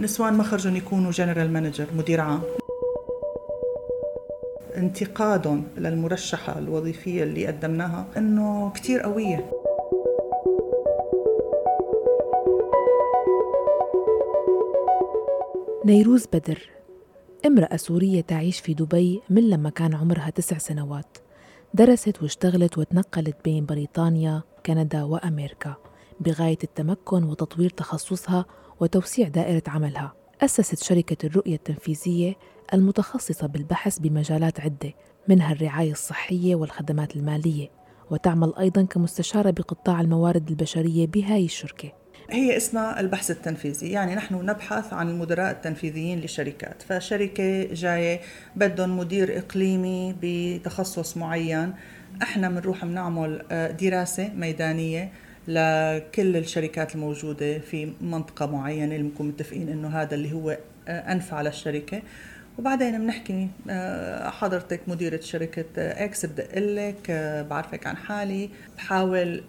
نسوان 0.00 0.34
ما 0.34 0.42
خرجوا 0.42 0.72
يكونوا 0.72 1.10
general 1.10 1.52
manager 1.52 1.86
مدير 1.96 2.20
عام. 2.20 2.42
انتقادهم 4.76 5.64
للمرشحة 5.76 6.58
الوظيفية 6.58 7.22
اللي 7.22 7.46
قدمناها 7.46 8.06
إنه 8.16 8.70
كتير 8.70 9.00
قوية. 9.00 9.50
نيروز 15.84 16.26
بدر 16.32 16.70
امرأة 17.46 17.76
سورية 17.76 18.20
تعيش 18.20 18.60
في 18.60 18.74
دبي 18.74 19.22
من 19.30 19.50
لما 19.50 19.70
كان 19.70 19.94
عمرها 19.94 20.30
تسع 20.30 20.58
سنوات. 20.58 21.18
درست 21.74 22.22
واشتغلت 22.22 22.78
وتنقلت 22.78 23.36
بين 23.44 23.66
بريطانيا 23.66 24.42
كندا 24.66 25.02
وأمريكا. 25.02 25.74
بغاية 26.20 26.58
التمكن 26.64 27.24
وتطوير 27.24 27.70
تخصصها 27.70 28.46
وتوسيع 28.80 29.28
دائرة 29.28 29.62
عملها. 29.66 30.12
أسست 30.40 30.84
شركة 30.84 31.26
الرؤية 31.26 31.54
التنفيذية 31.54 32.34
المتخصصة 32.74 33.46
بالبحث 33.46 33.98
بمجالات 33.98 34.60
عدة 34.60 34.92
منها 35.28 35.52
الرعاية 35.52 35.92
الصحية 35.92 36.54
والخدمات 36.54 37.16
المالية 37.16 37.68
وتعمل 38.10 38.52
أيضا 38.58 38.82
كمستشارة 38.82 39.50
بقطاع 39.50 40.00
الموارد 40.00 40.48
البشرية 40.48 41.06
بهاي 41.06 41.44
الشركة. 41.44 41.92
هي 42.30 42.56
اسمها 42.56 43.00
البحث 43.00 43.30
التنفيذي 43.30 43.90
يعني 43.90 44.14
نحن 44.14 44.34
نبحث 44.34 44.92
عن 44.92 45.08
المدراء 45.08 45.50
التنفيذيين 45.50 46.20
لشركات. 46.20 46.82
فشركة 46.82 47.74
جاية 47.74 48.20
بدهم 48.56 48.98
مدير 48.98 49.38
إقليمي 49.38 50.16
بتخصص 50.22 51.16
معين. 51.16 51.74
إحنا 52.22 52.48
بنروح 52.48 52.84
بنعمل 52.84 53.42
آه، 53.50 53.70
دراسة 53.70 54.28
ميدانية. 54.34 55.12
لكل 55.48 56.36
الشركات 56.36 56.94
الموجودة 56.94 57.58
في 57.58 57.92
منطقة 58.00 58.46
معينة 58.46 58.96
اللي 58.96 59.08
بنكون 59.08 59.28
متفقين 59.28 59.68
إنه 59.68 59.88
هذا 59.88 60.14
اللي 60.14 60.32
هو 60.32 60.58
آه، 60.88 61.12
أنفع 61.12 61.42
للشركة. 61.42 62.02
وبعدين 62.58 62.98
بنحكي 62.98 63.48
آه، 63.70 64.30
حضرتك 64.30 64.80
مديرة 64.86 65.20
شركة 65.20 65.64
إكس 65.78 66.26
بدق 66.26 66.58
لك 66.58 67.10
بعرفك 67.50 67.86
عن 67.86 67.96
حالي. 67.96 68.50
بحاول 68.76 69.42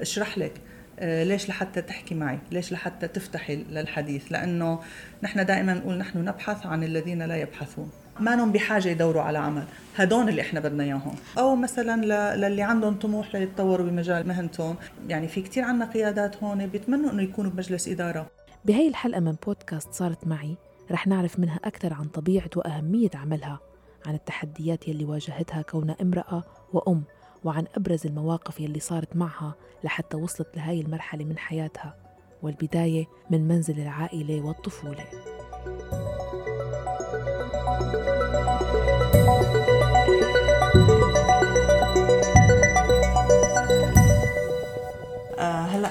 أشرح 0.00 0.38
لك 0.38 0.52
آه، 0.98 1.24
ليش 1.24 1.48
لحتى 1.48 1.82
تحكي 1.82 2.14
معي 2.14 2.38
ليش 2.50 2.72
لحتى 2.72 3.08
تفتحي 3.08 3.56
للحديث. 3.56 4.32
لأنه 4.32 4.80
نحن 5.22 5.46
دائما 5.46 5.74
نقول 5.74 5.98
نحن 5.98 6.18
نبحث 6.18 6.66
عن 6.66 6.84
الذين 6.84 7.22
لا 7.22 7.36
يبحثون. 7.36 7.90
ما 8.20 8.34
نهم 8.34 8.52
بحاجة 8.52 8.88
يدوروا 8.88 9.22
على 9.22 9.38
عمل. 9.38 9.64
هدول 9.96 10.28
اللي 10.28 10.42
إحنا 10.42 10.60
بدنا 10.60 10.84
إياهم. 10.84 11.14
أو 11.38 11.56
مثلا 11.56 12.36
للي 12.36 12.62
عندهم 12.62 12.94
طموح 12.94 13.34
ليتطوروا 13.34 13.86
بمجال 13.86 14.28
مهنتهم. 14.28 14.76
يعني 15.08 15.28
في 15.28 15.42
كتير 15.42 15.64
عنا 15.64 15.84
قيادات 15.84 16.42
هون 16.42 16.66
بيتمنوا 16.66 17.10
إنه 17.10 17.22
يكونوا 17.22 17.50
بمجلس 17.50 17.88
إدارة. 17.88 18.26
بهي 18.64 18.88
الحلقة 18.88 19.20
من 19.20 19.36
بودكاست 19.46 19.92
صارت 19.92 20.26
معي 20.26 20.56
رح 20.90 21.06
نعرف 21.06 21.38
منها 21.38 21.60
أكثر 21.64 21.94
عن 21.94 22.04
طبيعه 22.04 22.50
وأهمية 22.56 23.10
عملها 23.14 23.60
عن 24.06 24.14
التحديات 24.14 24.88
يلي 24.88 25.04
واجهتها 25.04 25.62
كونها 25.62 25.96
امرأة 26.02 26.44
وأم 26.72 27.02
وعن 27.44 27.64
أبرز 27.76 28.06
المواقف 28.06 28.60
يلي 28.60 28.80
صارت 28.80 29.16
معها 29.16 29.54
لحتى 29.84 30.16
وصلت 30.16 30.56
لهاي 30.56 30.80
المرحلة 30.80 31.24
من 31.24 31.38
حياتها 31.38 31.96
والبداية 32.42 33.06
من 33.30 33.48
منزل 33.48 33.80
العائلة 33.80 34.42
والطفولة. 34.46 35.04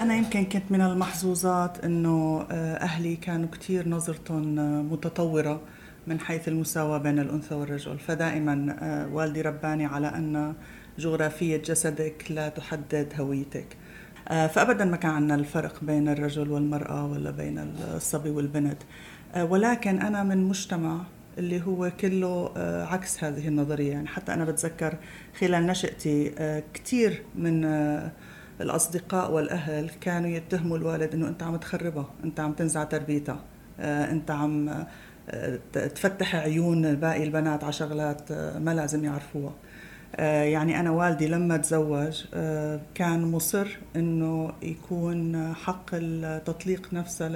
أنا 0.01 0.15
يمكن 0.15 0.45
كنت 0.45 0.63
من 0.69 0.81
المحظوظات 0.81 1.85
إنه 1.85 2.45
آه، 2.51 2.75
أهلي 2.75 3.15
كانوا 3.15 3.49
كثير 3.49 3.89
نظرتهم 3.89 4.59
آه، 4.59 4.81
متطورة 4.81 5.61
من 6.07 6.19
حيث 6.19 6.47
المساواة 6.47 6.97
بين 6.97 7.19
الأنثى 7.19 7.55
والرجل. 7.55 7.99
فدائما 7.99 9.07
والدي 9.11 9.41
رباني 9.41 9.85
على 9.85 10.07
أن 10.07 10.53
جغرافية 10.99 11.57
جسدك 11.57 12.25
لا 12.29 12.49
تحدد 12.49 13.13
هويتك. 13.19 13.77
آه، 14.27 14.47
فأبدا 14.47 14.85
ما 14.85 14.97
كان 14.97 15.11
عندنا 15.11 15.35
الفرق 15.35 15.83
بين 15.83 16.09
الرجل 16.09 16.51
والمرأة 16.51 17.05
ولا 17.05 17.31
بين 17.31 17.73
الصبي 17.95 18.29
والبنت. 18.29 18.77
آه، 19.35 19.45
ولكن 19.45 19.99
أنا 19.99 20.23
من 20.23 20.43
مجتمع 20.43 21.03
اللي 21.37 21.61
هو 21.61 21.91
كله 21.99 22.53
آه، 22.57 22.85
عكس 22.85 23.23
هذه 23.23 23.47
النظرية. 23.47 23.91
يعني 23.91 24.07
حتى 24.07 24.33
أنا 24.33 24.45
بتذكر 24.45 24.97
خلال 25.39 25.67
نشأتي 25.67 26.31
كثير 26.73 27.23
من 27.35 27.65
الأصدقاء 28.61 29.31
والأهل 29.31 29.89
كانوا 30.01 30.29
يتهموا 30.29 30.77
الوالد 30.77 31.13
أنه 31.13 31.27
أنت 31.27 31.43
عم 31.43 31.55
تخربها 31.55 32.09
أنت 32.23 32.39
عم 32.39 32.53
تنزع 32.53 32.83
تربيتها. 32.83 33.39
أنت 33.79 34.31
عم 34.31 34.85
تفتح 35.73 36.35
عيون 36.35 36.95
باقي 36.95 37.23
البنات 37.23 37.63
على 37.63 37.73
شغلات 37.73 38.31
ما 38.31 38.73
لازم 38.73 39.05
يعرفوها. 39.05 39.53
آه، 40.15 40.43
يعني 40.43 40.79
أنا 40.79 40.91
والدي 40.91 41.27
لما 41.27 41.57
تزوج 41.57 42.25
آه، 42.33 42.79
كان 42.95 43.21
مصر 43.21 43.67
إنه 43.95 44.53
يكون 44.61 45.53
حق 45.53 45.89
التطليق 45.93 46.93
نفسه 46.93 47.27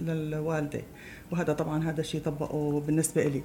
للوالدة. 0.00 0.80
وهذا 1.32 1.52
طبعا 1.52 1.90
هذا 1.90 2.00
الشيء 2.00 2.20
طبقه 2.20 2.80
بالنسبة 2.80 3.22
إلي. 3.22 3.42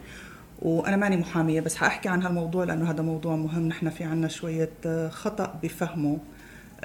وأنا 0.61 0.95
ماني 0.95 1.17
محامية 1.17 1.61
بس 1.61 1.75
حأحكي 1.75 2.09
عن 2.09 2.23
هالموضوع 2.23 2.63
لأنه 2.63 2.91
هذا 2.91 3.01
موضوع 3.01 3.35
مهم. 3.35 3.67
نحن 3.67 3.89
في 3.89 4.03
عنا 4.03 4.27
شوية 4.27 4.69
آه، 4.85 5.09
خطأ 5.09 5.59
بفهمه. 5.63 6.17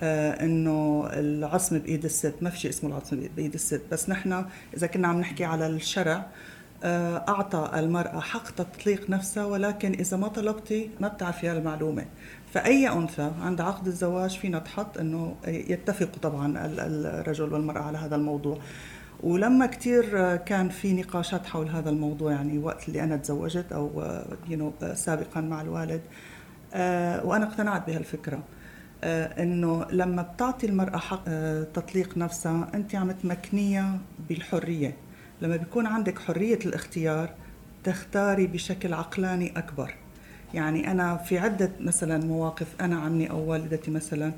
إنه 0.02 1.08
العصمة 1.12 1.78
بإيد 1.78 2.04
الست 2.04 2.34
ما 2.40 2.50
في 2.50 2.58
شيء 2.58 2.70
اسمه 2.70 2.90
العصمة 2.90 3.28
بإيد 3.36 3.54
الست 3.54 3.82
بس 3.92 4.10
نحن 4.10 4.44
إذا 4.76 4.86
كنا 4.86 5.08
عم 5.08 5.20
نحكي 5.20 5.44
على 5.44 5.66
الشرع 5.66 6.26
آه، 6.84 7.24
أعطى 7.28 7.70
المرأة 7.74 8.20
حق 8.20 8.50
تطليق 8.50 9.10
نفسها 9.10 9.44
ولكن 9.44 9.92
إذا 9.92 10.16
ما 10.16 10.28
طلبتي 10.28 10.90
ما 11.00 11.08
بتعرفي 11.08 11.52
المعلومة 11.52 12.04
فأي 12.52 12.88
أنثى 12.88 13.30
عند 13.40 13.60
عقد 13.60 13.86
الزواج 13.86 14.38
فينا 14.38 14.58
تحط 14.58 14.98
أنه 14.98 15.36
يتفقوا 15.46 16.18
طبعا 16.22 16.66
الرجل 16.66 17.52
والمرأة 17.52 17.82
على 17.82 17.98
هذا 17.98 18.16
الموضوع. 18.16 18.58
ولما 19.22 19.66
كثير 19.66 20.36
كان 20.36 20.68
في 20.68 20.92
نقاشات 20.92 21.46
حول 21.46 21.68
هذا 21.68 21.90
الموضوع 21.90 22.32
يعني 22.32 22.58
وقت 22.58 22.88
اللي 22.88 23.02
أنا 23.02 23.16
تزوجت 23.16 23.72
أو 23.72 24.02
آه، 24.02 24.94
سابقا 24.94 25.40
مع 25.40 25.60
الوالد 25.60 26.00
آه، 26.74 27.26
وأنا 27.26 27.44
اقتنعت 27.46 27.86
بهالفكرة. 27.86 28.42
إنه 29.04 29.86
لما 29.90 30.22
بتعطي 30.22 30.66
المرأة 30.66 30.98
حق 30.98 31.24
تطليق 31.74 32.18
نفسها 32.18 32.70
أنت 32.74 32.94
عم 32.94 33.10
تمكنيها 33.10 33.98
بالحرية. 34.28 34.96
لما 35.40 35.56
بيكون 35.56 35.86
عندك 35.86 36.18
حرية 36.18 36.58
الاختيار 36.66 37.30
تختاري 37.84 38.46
بشكل 38.46 38.94
عقلاني 38.94 39.58
أكبر. 39.58 39.94
يعني 40.54 40.90
أنا 40.90 41.16
في 41.16 41.38
عدة 41.38 41.70
مثلا 41.80 42.24
مواقف 42.24 42.66
أنا 42.80 42.96
عمي 42.96 43.30
أو 43.30 43.50
والدتي 43.50 43.90
مثلا 43.90 44.32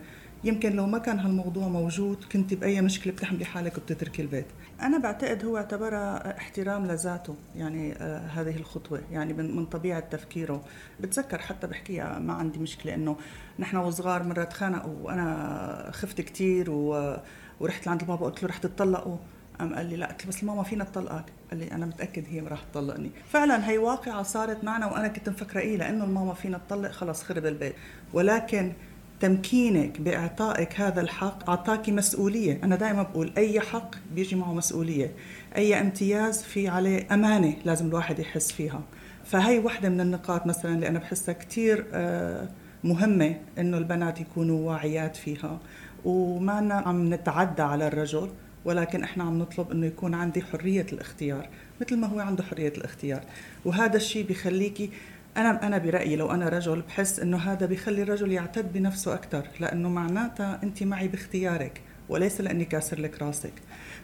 يمكن 0.45 0.73
لو 0.73 0.87
ما 0.87 0.99
كان 0.99 1.19
هالموضوع 1.19 1.69
موجود 1.69 2.25
كنت 2.33 2.55
بأي 2.55 2.81
مشكلة 2.81 3.13
بتحملي 3.13 3.45
حالك 3.45 3.79
وبتتركي 3.79 4.23
البيت. 4.23 4.47
أنا 4.83 4.99
بعتقد 4.99 5.45
هو 5.45 5.57
اعتبرها 5.57 6.37
احترام 6.39 6.87
لذاته 6.87 7.37
يعني 7.57 7.93
آه 7.97 8.27
هذه 8.27 8.57
الخطوة 8.57 9.01
يعني 9.13 9.33
من, 9.33 9.57
من 9.57 9.67
طبيعة 9.67 10.01
تفكيره. 10.01 10.65
بتذكر 11.01 11.39
حتى 11.39 11.67
بحكيها 11.67 12.19
ما 12.19 12.33
عندي 12.33 12.59
مشكلة 12.59 12.95
إنه 12.95 13.17
نحن 13.59 13.77
وصغار 13.77 14.23
مرة 14.23 14.45
تخانقوا 14.45 14.95
وأنا 15.03 15.91
خفت 15.93 16.21
كتير 16.21 16.71
و 16.71 17.17
ورحت 17.61 17.87
لعند 17.87 18.01
البابا 18.01 18.27
قلت 18.27 18.43
له 18.43 18.49
رح 18.49 18.59
تطلقوا 18.59 19.17
قام 19.59 19.75
قال 19.75 19.87
لي 19.87 19.97
لا. 19.97 20.07
قلت 20.07 20.27
بس 20.27 20.45
ماما 20.45 20.63
فينا 20.63 20.85
تطلقك. 20.85 21.25
قال 21.51 21.59
لي 21.59 21.73
أنا 21.73 21.87
متأكد 21.87 22.25
هي 22.29 22.41
راح 22.41 22.63
تطلقني. 22.73 23.11
فعلا 23.31 23.69
هي 23.69 23.79
واقعة 23.79 24.23
صارت 24.23 24.65
معنا 24.65 24.87
وأنا 24.87 25.09
كنت 25.09 25.29
مفكرة 25.29 25.61
إيه 25.61 25.77
لأنه 25.77 26.05
الماما 26.05 26.35
فينا 26.35 26.59
تطلق 26.69 26.91
خلص 26.91 27.23
خرب 27.23 27.47
البيت. 27.47 27.75
ولكن 28.13 28.73
تمكينك 29.21 30.01
بإعطائك 30.01 30.81
هذا 30.81 31.01
الحق 31.01 31.51
أعطاك 31.51 31.89
مسؤولية. 31.89 32.61
أنا 32.65 32.77
دائما 32.77 33.03
بقول 33.03 33.33
أي 33.37 33.61
حق 33.61 33.95
بيجي 34.15 34.37
معه 34.37 34.55
مسؤولية. 34.55 35.13
أي 35.57 35.81
امتياز 35.81 36.43
في 36.43 36.69
عليه 36.69 37.07
أمانة 37.15 37.57
لازم 37.65 37.87
الواحد 37.87 38.19
يحس 38.19 38.53
فيها. 38.53 38.83
فهي 39.25 39.59
وحدة 39.59 39.89
من 39.89 40.01
النقاط 40.01 40.47
مثلا 40.47 40.75
اللي 40.75 40.89
أنا 40.89 40.99
بحسها 40.99 41.35
كثير 41.35 41.87
آه، 41.93 42.49
مهمة 42.85 43.37
إنه 43.59 43.79
البنات 43.79 44.21
يكونوا 44.21 44.69
واعيات 44.71 45.17
فيها. 45.17 45.59
وما 46.05 46.75
عم 46.75 47.15
نتعدى 47.15 47.63
على 47.63 47.87
الرجل 47.87 48.31
ولكن 48.65 49.03
إحنا 49.03 49.25
عم 49.25 49.39
نطلب 49.39 49.71
إنه 49.71 49.87
يكون 49.87 50.15
عندي 50.15 50.43
حرية 50.43 50.87
الاختيار 50.93 51.49
مثل 51.81 51.97
ما 51.97 52.07
هو 52.07 52.21
عنده 52.21 52.43
حرية 52.43 52.69
الاختيار. 52.69 53.21
وهذا 53.65 53.97
الشيء 53.97 54.27
بخليكي 54.29 54.91
أنا 55.39 55.67
أنا 55.67 55.79
برأيي 55.79 56.17
لو 56.17 56.31
أنا 56.31 56.49
رجل 56.49 56.81
بحس 56.81 57.21
إنه 57.21 57.37
هذا 57.37 57.67
بخلي 57.67 58.03
الرجل 58.03 58.33
يعتد 58.33 58.73
بنفسه 58.73 59.15
أكثر 59.15 59.47
لأنه 59.61 59.89
معناتها 59.89 60.61
انت 60.63 60.83
معي 60.83 61.09
باختيارك 61.09 61.81
وليس 62.09 62.41
لأني 62.41 62.65
كاسر 62.65 63.01
لك 63.01 63.23
راسك. 63.23 63.53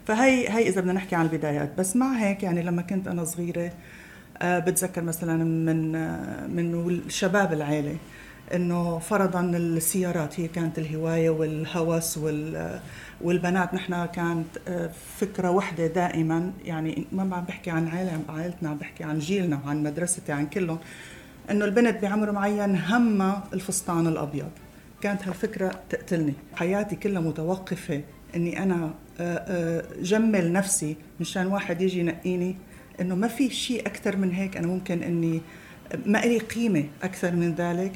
فهي 0.06 0.48
هي 0.48 0.68
إذا 0.68 0.80
بدنا 0.80 0.92
نحكي 0.92 1.16
عن 1.16 1.26
البدايات 1.26 1.78
بس 1.78 1.96
مع 1.96 2.12
هيك 2.12 2.42
يعني 2.42 2.62
لما 2.62 2.82
كنت 2.82 3.08
أنا 3.08 3.24
صغيرة 3.24 3.72
آه، 4.42 4.58
بتذكر 4.58 5.02
مثلا 5.02 5.44
من 5.44 5.92
من 6.56 7.00
شباب 7.08 7.52
العائله 7.52 7.96
إنه 8.54 8.98
فرضا 8.98 9.40
السيارات 9.40 10.40
هي 10.40 10.48
كانت 10.48 10.78
الهواية 10.78 11.30
والهوس 11.30 12.18
وال 12.18 12.80
والبنات 13.20 13.74
نحن 13.74 14.06
كانت 14.06 14.46
آه، 14.68 14.90
فكرة 15.18 15.50
وحدة 15.50 15.86
دائما. 15.86 16.52
يعني 16.64 17.06
ما 17.12 17.36
عم 17.36 17.44
بحكي 17.44 17.70
عن 17.70 17.88
عائله 17.88 18.20
عائلتنا 18.28 18.70
عم 18.70 18.76
بحكي 18.76 19.04
عن 19.04 19.18
جيلنا 19.18 19.60
وعن 19.66 19.82
مدرستي 19.82 20.32
عن 20.32 20.46
كلهم. 20.46 20.78
إنه 21.50 21.64
البنت 21.64 22.02
بعمر 22.02 22.32
معين 22.32 22.76
همها 22.76 23.44
الفستان 23.52 24.06
الأبيض. 24.06 24.50
كانت 25.00 25.28
هالفكرة 25.28 25.80
تقتلني. 25.90 26.32
حياتي 26.54 26.96
كلها 26.96 27.20
متوقفة 27.20 28.02
إني 28.36 28.62
أنا 28.62 28.94
آه، 29.20 29.36
آه، 29.48 29.84
جمل 30.02 30.52
نفسي 30.52 30.96
مشان 31.20 31.46
واحد 31.46 31.82
يجي 31.82 32.00
ينقيني. 32.00 32.56
إنه 33.00 33.14
ما 33.14 33.28
في 33.28 33.50
شيء 33.50 33.86
أكثر 33.86 34.16
من 34.16 34.32
هيك 34.32 34.56
أنا 34.56 34.66
ممكن 34.66 35.02
إني 35.02 35.40
ما 36.06 36.18
لي 36.18 36.38
قيمة 36.38 36.84
أكثر 37.02 37.36
من 37.36 37.54
ذلك. 37.54 37.92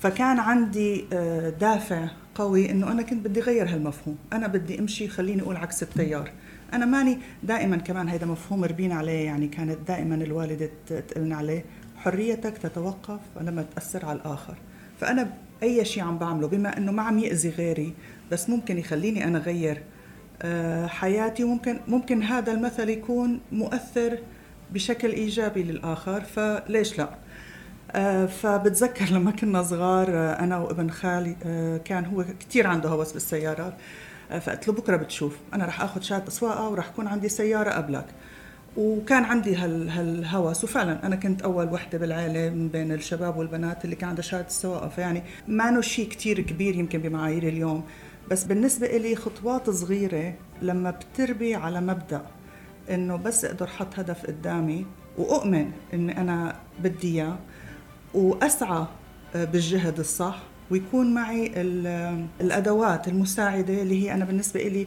فكان 0.00 0.38
عندي 0.38 1.04
آه، 1.12 1.50
دافع 1.50 2.08
قوي 2.34 2.70
إنه 2.70 2.92
أنا 2.92 3.02
كنت 3.02 3.26
بدي 3.26 3.40
غير 3.40 3.68
هالمفهوم. 3.68 4.16
أنا 4.32 4.46
بدي 4.46 4.78
أمشي 4.78 5.08
خليني 5.08 5.42
أقول 5.42 5.56
عكس 5.56 5.82
التيار. 5.82 6.30
أنا 6.72 6.86
ماني 6.86 7.18
دائما 7.42 7.76
كمان 7.76 8.08
هذا 8.08 8.26
مفهوم 8.26 8.64
ربينا 8.64 8.94
عليه 8.94 9.24
يعني 9.24 9.48
كانت 9.48 9.78
دائما 9.88 10.14
الوالدة 10.14 10.70
تقلنا 10.86 11.36
عليه. 11.36 11.64
حريتك 12.04 12.58
تتوقف 12.58 13.20
لما 13.40 13.64
تأثر 13.74 14.06
على 14.06 14.18
الآخر. 14.18 14.54
فأنا 15.00 15.30
أي 15.62 15.84
شيء 15.84 16.02
عم 16.02 16.18
بعمله 16.18 16.48
بما 16.48 16.78
إنه 16.78 16.92
ما 16.92 17.02
عم 17.02 17.18
يأذي 17.18 17.48
غيري 17.48 17.94
بس 18.32 18.50
ممكن 18.50 18.78
يخليني 18.78 19.24
أنا 19.24 19.38
غير 19.38 19.82
آه، 20.42 20.86
حياتي 20.86 21.44
وممكن 21.44 21.80
ممكن 21.88 22.22
هذا 22.22 22.52
المثل 22.52 22.88
يكون 22.88 23.40
مؤثر 23.52 24.18
بشكل 24.72 25.10
إيجابي 25.10 25.62
للآخر 25.62 26.20
فليش 26.20 26.98
لا؟ 26.98 27.08
آه، 27.92 28.26
فبتذكر 28.26 29.04
لما 29.04 29.30
كنا 29.30 29.62
صغار 29.62 30.08
آه، 30.10 30.40
أنا 30.40 30.58
وابن 30.58 30.90
خالي 30.90 31.36
كان 31.84 32.04
هو 32.04 32.24
كثير 32.40 32.66
عنده 32.66 32.88
هوس 32.88 33.12
بالسيارات. 33.12 33.74
فقلت 34.40 34.68
له 34.68 34.74
بكرة 34.74 34.96
بتشوف 34.96 35.36
أنا 35.54 35.64
رح 35.64 35.80
آخذ 35.80 36.00
شهاده 36.00 36.30
سواقه 36.30 36.68
ورح 36.68 36.88
يكون 36.88 37.06
عندي 37.06 37.28
سيارة 37.28 37.70
قبلك. 37.70 38.06
وكان 38.76 39.24
عندي 39.24 39.56
هال 39.56 39.88
هالهوس. 39.88 40.64
وفعلا 40.64 41.06
أنا 41.06 41.16
كنت 41.16 41.42
أول 41.42 41.72
وحدة 41.72 41.98
بالعائله 41.98 42.50
من 42.50 42.68
بين 42.68 42.92
الشباب 42.92 43.36
والبنات 43.36 43.84
اللي 43.84 43.96
كان 43.96 44.08
عندها 44.08 44.22
شهادة 44.22 44.46
السواقه 44.46 44.88
فيعني 44.88 45.22
ما 45.48 45.80
شيء 45.80 46.08
كثير 46.08 46.40
كبير 46.40 46.76
يمكن 46.76 46.98
بمعايير 46.98 47.42
اليوم. 47.48 47.84
بس 48.30 48.44
بالنسبة 48.44 48.86
إلي 48.86 49.16
خطوات 49.16 49.70
صغيرة 49.70 50.34
لما 50.62 50.90
بتربي 50.90 51.54
على 51.54 51.80
مبدأ 51.80 52.22
إنه 52.90 53.16
بس 53.16 53.44
أقدر 53.44 53.66
أحط 53.66 53.98
هدف 53.98 54.26
قدامي 54.26 54.86
وأؤمن 55.18 55.70
إني 55.94 56.20
أنا 56.20 56.56
بدي 56.82 57.22
إياه 57.22 57.38
وأسعى 58.14 58.86
آه، 59.34 59.44
بالجهد 59.44 59.98
الصح 59.98 60.42
ويكون 60.70 61.14
معي 61.14 61.52
الأدوات 62.40 63.08
المساعدة 63.08 63.82
اللي 63.82 64.02
هي 64.02 64.14
أنا 64.14 64.24
بالنسبة 64.24 64.60
إلي 64.60 64.86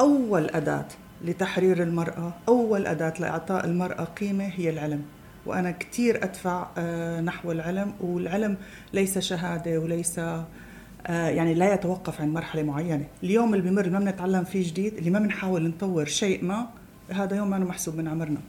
أول 0.00 0.50
أداة. 0.50 0.86
لتحرير 1.24 1.82
المرأة. 1.82 2.34
أول 2.48 2.86
أداة 2.86 3.14
لإعطاء 3.20 3.64
المرأة 3.64 4.04
قيمة 4.04 4.44
هي 4.44 4.70
العلم. 4.70 5.02
وأنا 5.46 5.70
كثير 5.70 6.24
أدفع 6.24 6.66
آه، 6.78 7.20
نحو 7.20 7.52
العلم 7.52 7.92
والعلم 8.00 8.56
ليس 8.92 9.18
شهادة 9.18 9.78
وليس 9.78 10.18
آه، 10.18 11.28
يعني 11.28 11.54
لا 11.54 11.74
يتوقف 11.74 12.20
عند 12.20 12.34
مرحلة 12.34 12.62
معينة. 12.62 13.06
اليوم 13.22 13.54
اللي 13.54 13.70
بمر 13.70 13.90
ما 13.90 13.98
بنتعلم 13.98 14.44
فيه 14.44 14.68
جديد 14.68 14.94
اللي 14.94 15.10
ما 15.10 15.18
بنحاول 15.18 15.68
نطور 15.68 16.04
شيء 16.04 16.44
ما 16.44 16.66
هذا 17.10 17.36
يوم 17.36 17.50
ما 17.50 17.58
محسوب 17.58 17.96
من 17.96 18.08
عمرنا. 18.08 18.40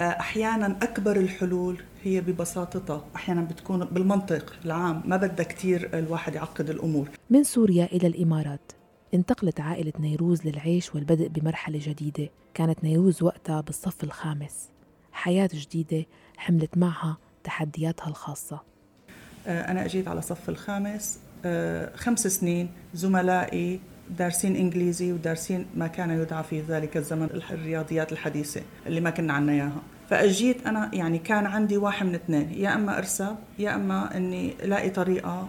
آه، 0.00 0.04
أحيانا 0.04 0.76
أكبر 0.82 1.16
الحلول 1.16 1.82
هي 2.02 2.20
ببساطتها. 2.20 3.04
أحيانا 3.16 3.40
بتكون 3.40 3.84
بالمنطق 3.84 4.52
العام. 4.64 5.02
ما 5.04 5.16
بدها 5.16 5.44
كثير 5.46 5.90
الواحد 5.94 6.34
يعقد 6.34 6.70
الأمور. 6.70 7.08
من 7.30 7.44
سوريا 7.44 7.84
إلى 7.84 8.06
الإمارات. 8.06 8.77
انتقلت 9.14 9.60
عائلة 9.60 9.92
نيروز 10.00 10.46
للعيش 10.46 10.94
والبدء 10.94 11.28
بمرحلة 11.28 11.80
جديدة. 11.82 12.30
كانت 12.54 12.84
نيروز 12.84 13.22
وقتها 13.22 13.60
بالصف 13.60 14.04
الخامس. 14.04 14.68
حياة 15.12 15.48
جديدة 15.54 16.06
حملت 16.36 16.78
معها 16.78 17.16
تحدياتها 17.44 18.08
الخاصة. 18.08 18.60
آه، 19.46 19.70
أنا 19.70 19.84
أجيت 19.84 20.08
على 20.08 20.22
صف 20.22 20.48
الخامس. 20.48 21.18
آه، 21.44 21.96
خمس 21.96 22.26
سنين 22.26 22.68
زملائي 22.94 23.80
دارسين 24.18 24.56
إنجليزي 24.56 25.12
ودارسين 25.12 25.66
ما 25.76 25.86
كان 25.86 26.10
يدعى 26.10 26.42
في 26.42 26.60
ذلك 26.60 26.96
الزمن 26.96 27.24
الرياضيات 27.50 28.12
الحديثة 28.12 28.62
اللي 28.86 29.00
ما 29.00 29.10
كنا 29.10 29.32
عنا 29.32 29.52
إياها. 29.52 29.82
فأجيت 30.10 30.66
أنا 30.66 30.90
يعني 30.94 31.18
كان 31.18 31.46
عندي 31.46 31.76
واحد 31.76 32.06
من 32.06 32.14
اثنين 32.14 32.52
يا 32.52 32.74
إما 32.74 32.98
ارسب 32.98 33.36
يا 33.58 33.74
إما 33.74 34.16
إني 34.16 34.54
ألاقي 34.62 34.90
طريقة 34.90 35.48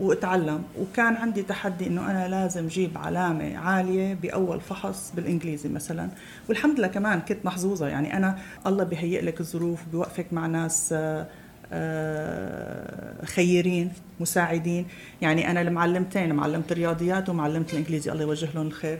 وأتعلم. 0.00 0.62
وكان 0.78 1.14
عندي 1.14 1.42
تحدي 1.42 1.86
إنه 1.86 2.10
أنا 2.10 2.28
لازم 2.28 2.64
أجيب 2.64 2.98
علامة 2.98 3.56
عالية 3.58 4.14
بأول 4.14 4.60
فحص 4.60 5.12
بالإنجليزي 5.16 5.68
مثلا. 5.68 6.08
والحمد 6.48 6.78
لله 6.78 6.88
كمان 6.88 7.20
كنت 7.20 7.44
محظوظة 7.44 7.86
يعني 7.88 8.16
أنا 8.16 8.38
الله 8.66 8.84
بيهيئ 8.84 9.20
لك 9.22 9.40
الظروف 9.40 9.80
بيوقفك 9.92 10.26
مع 10.32 10.46
ناس 10.46 10.92
آه، 10.92 11.26
آه، 11.72 13.24
خيرين 13.24 13.92
مساعدين. 14.20 14.86
يعني 15.22 15.50
أنا 15.50 15.60
المعلمتين 15.60 16.34
معلمة 16.34 16.64
الرياضيات 16.70 17.28
ومعلمة 17.28 17.66
الإنجليزي 17.72 18.12
الله 18.12 18.22
يوجه 18.22 18.48
لهم 18.54 18.66
الخير. 18.66 18.98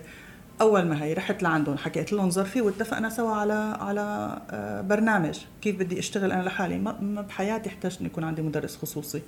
أول 0.61 0.87
ما 0.87 1.03
هي 1.05 1.13
رحت 1.13 1.43
لعندهم 1.43 1.79
حكيت 1.79 2.13
لهم 2.13 2.31
ظرفي 2.31 2.61
واتفقنا 2.61 3.09
سوا 3.11 3.31
على 3.31 3.77
على 3.81 4.39
آه، 4.51 4.81
برنامج 4.81 5.39
كيف 5.63 5.77
بدي 5.77 5.99
أشتغل 5.99 6.33
أنا 6.33 6.43
لحالي. 6.43 6.79
ما 6.79 7.23
بحياتي 7.29 7.69
احتجت 7.69 8.01
اني 8.01 8.09
يكون 8.09 8.25
عندي 8.25 8.43
مدرس 8.43 8.77
خصوصي. 8.77 9.23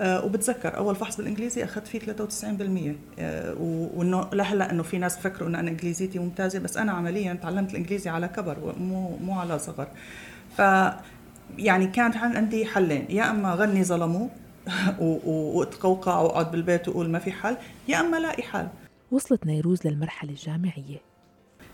أه 0.00 0.24
وبتذكر 0.24 0.76
أول 0.76 0.96
فحص 0.96 1.16
بالإنجليزي 1.16 1.64
أخذت 1.64 1.86
فيه 1.86 2.00
93% 2.00 2.94
أه 3.18 3.54
وإنه 3.60 4.28
لهلأ 4.32 4.70
إنه 4.70 4.82
في 4.82 4.98
ناس 4.98 5.18
فكروا 5.18 5.48
انه 5.48 5.60
أنا 5.60 5.70
إنجليزيتي 5.70 6.18
ممتازة 6.18 6.58
بس 6.58 6.76
أنا 6.76 6.92
عمليا 6.92 7.34
تعلمت 7.42 7.70
الإنجليزي 7.70 8.10
على 8.10 8.28
كبر 8.28 8.74
مو 8.78 9.16
مو 9.16 9.40
على 9.40 9.58
صغر. 9.58 9.88
ف 10.56 10.60
يعني 11.58 11.86
كانت 11.86 12.16
عندي 12.16 12.66
حلين. 12.66 13.06
يا 13.08 13.30
أما 13.30 13.54
إني 13.54 13.84
أنظلم 13.84 14.30
واتقوقع 15.56 16.20
وأقعد 16.20 16.50
بالبيت 16.50 16.88
وأقول 16.88 17.10
ما 17.10 17.18
في 17.18 17.32
حل 17.32 17.56
يا 17.88 18.00
أما 18.00 18.16
لاقي 18.16 18.42
حل. 18.42 18.66
وصلت 19.14 19.46
نيروز 19.46 19.86
للمرحلة 19.86 20.30
الجامعية. 20.30 21.00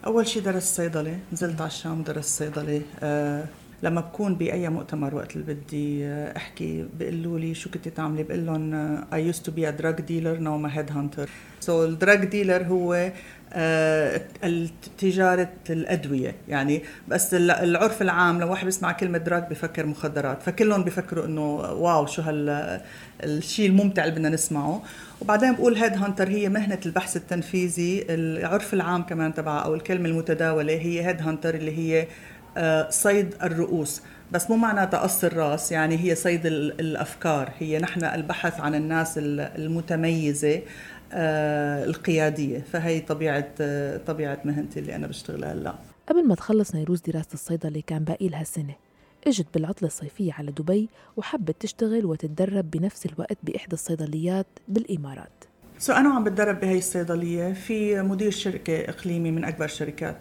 أول 0.07 0.27
شيء 0.27 0.43
درست 0.43 0.77
صيدلة 0.77 1.19
نزلت 1.33 1.61
على 1.61 1.69
الشام 1.69 2.03
درست 2.03 2.39
صيدلة. 2.39 2.83
أه 3.03 3.45
لما 3.83 4.01
بكون 4.01 4.35
بأي 4.35 4.69
مؤتمر 4.69 5.15
وقت 5.15 5.37
اللي 5.37 5.55
بدي 5.55 6.05
آه، 6.05 6.37
أحكي 6.37 6.87
بيقولوا 6.99 7.39
لي 7.39 7.55
شو 7.55 7.71
كنت 7.71 7.89
تعملي؟ 7.89 8.23
بقول 8.23 8.47
لهم 8.47 9.01
I 9.05 9.35
used 9.35 9.41
to 9.41 9.51
be 9.51 9.65
a 9.65 9.83
drug 9.83 9.97
dealer 10.07 10.37
now 10.39 10.55
I'm 10.57 10.67
a 10.67 10.77
headhunter. 10.77 11.29
So 11.67 11.71
ال 11.71 11.81
drug 11.81 12.25
dealer 12.25 12.63
هو 12.63 12.95
آه، 12.95 13.13
تجارة 14.99 15.49
الأدوية. 15.71 16.35
يعني 16.49 16.83
بس 17.09 17.35
العرف 17.35 18.03
العام 18.03 18.41
لو 18.41 18.51
واحد 18.51 18.65
بيسمع 18.65 18.93
كلمة 18.93 19.19
drug 19.19 19.45
بفكر 19.51 19.87
مخدرات. 19.87 20.43
فكلهم 20.43 20.85
بيفكروا 20.85 21.27
إنه 21.27 21.55
wow 21.57 22.07
شو 22.07 22.23
هال 22.23 22.81
الشيء 23.25 23.67
الممتع 23.67 24.05
اللي 24.05 24.15
بدنا 24.15 24.29
نسمعه. 24.29 24.83
وبعدين 25.21 25.55
بقول 25.55 25.75
headhunter 25.75 26.29
هي 26.29 26.49
مهنة 26.49 26.79
البحث 26.87 27.17
التنفيذي. 27.17 28.07
العرف 28.09 28.75
العام 28.75 29.03
كمان 29.03 29.35
تبعها 29.35 29.61
أو 29.61 29.75
الكلمة 29.75 30.09
المتداولة 30.09 30.73
هي 30.73 31.07
headhunter 31.07 31.55
اللي 31.55 31.79
هي 31.79 32.07
آه، 32.57 32.91
صيد 32.91 33.35
الرؤوس. 33.43 34.03
بس 34.33 34.51
مو 34.51 34.57
معناتها 34.57 35.01
قص 35.01 35.25
الرأس 35.25 35.73
يعني 35.73 35.99
هي 36.05 36.15
صيد 36.15 36.47
الأفكار. 36.47 37.53
هي 37.59 37.79
نحن 37.79 38.05
البحث 38.05 38.61
عن 38.61 38.75
الناس 38.75 39.15
المتميزة. 39.19 40.55
آه، 40.55 40.63
القيادية. 41.13 42.59
فهي 42.73 43.01
طبيعة 43.01 43.49
آه، 43.61 43.97
طبيعة 43.97 44.39
مهنتي 44.45 44.81
اللي 44.81 44.97
أنا 44.97 45.07
بشتغلها 45.07 45.53
هلأ. 45.53 45.75
قبل 46.09 46.27
ما 46.27 46.35
تخلص 46.35 46.75
نيروز 46.75 47.01
دراسة 47.01 47.29
الصيدلة 47.35 47.83
كان 47.87 48.05
باقي 48.05 48.29
لها 48.29 48.45
سنة 48.45 48.75
إجت 49.27 49.47
بالعطلة 49.55 49.87
الصيفية 49.87 50.33
على 50.33 50.51
دبي 50.51 50.89
وحبت 51.17 51.57
تشتغل 51.61 52.07
وتتدرب 52.07 52.71
بنفس 52.71 53.07
الوقت 53.07 53.39
بإحدى 53.43 53.73
الصيدليات 53.73 54.47
بالإمارات. 54.69 55.45
so 55.79 55.93
أنا 55.93 56.09
عم 56.09 56.25
بتدرب 56.25 56.61
بهي 56.61 56.79
الصيدلية 56.79 57.53
في 57.53 58.03
مدير 58.03 58.31
شركة 58.31 58.81
إقليمي 58.81 59.31
من 59.31 59.45
أكبر 59.45 59.65
الشركات 59.65 60.19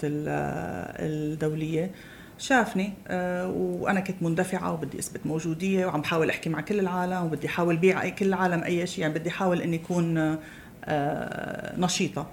الدولية. 0.99 1.91
شافني 2.37 2.93
آه، 3.07 3.47
وأنا 3.47 3.99
كنت 3.99 4.23
مندفعة 4.23 4.73
وبدي 4.73 4.99
أثبت 4.99 5.25
موجودية 5.25 5.85
وعم 5.85 6.01
بحاول 6.01 6.29
أحكي 6.29 6.49
مع 6.49 6.61
كل 6.61 6.79
العالم 6.79 7.25
وبدي 7.25 7.47
أحاول 7.47 7.77
بيع 7.77 8.09
كل 8.09 8.25
العالم 8.25 8.63
أي 8.63 8.87
شيء 8.87 9.01
يعني 9.01 9.13
بدي 9.13 9.29
أحاول 9.29 9.61
إني 9.61 9.75
اكون 9.75 10.17
آه، 10.17 10.39
نشيطة. 11.77 12.27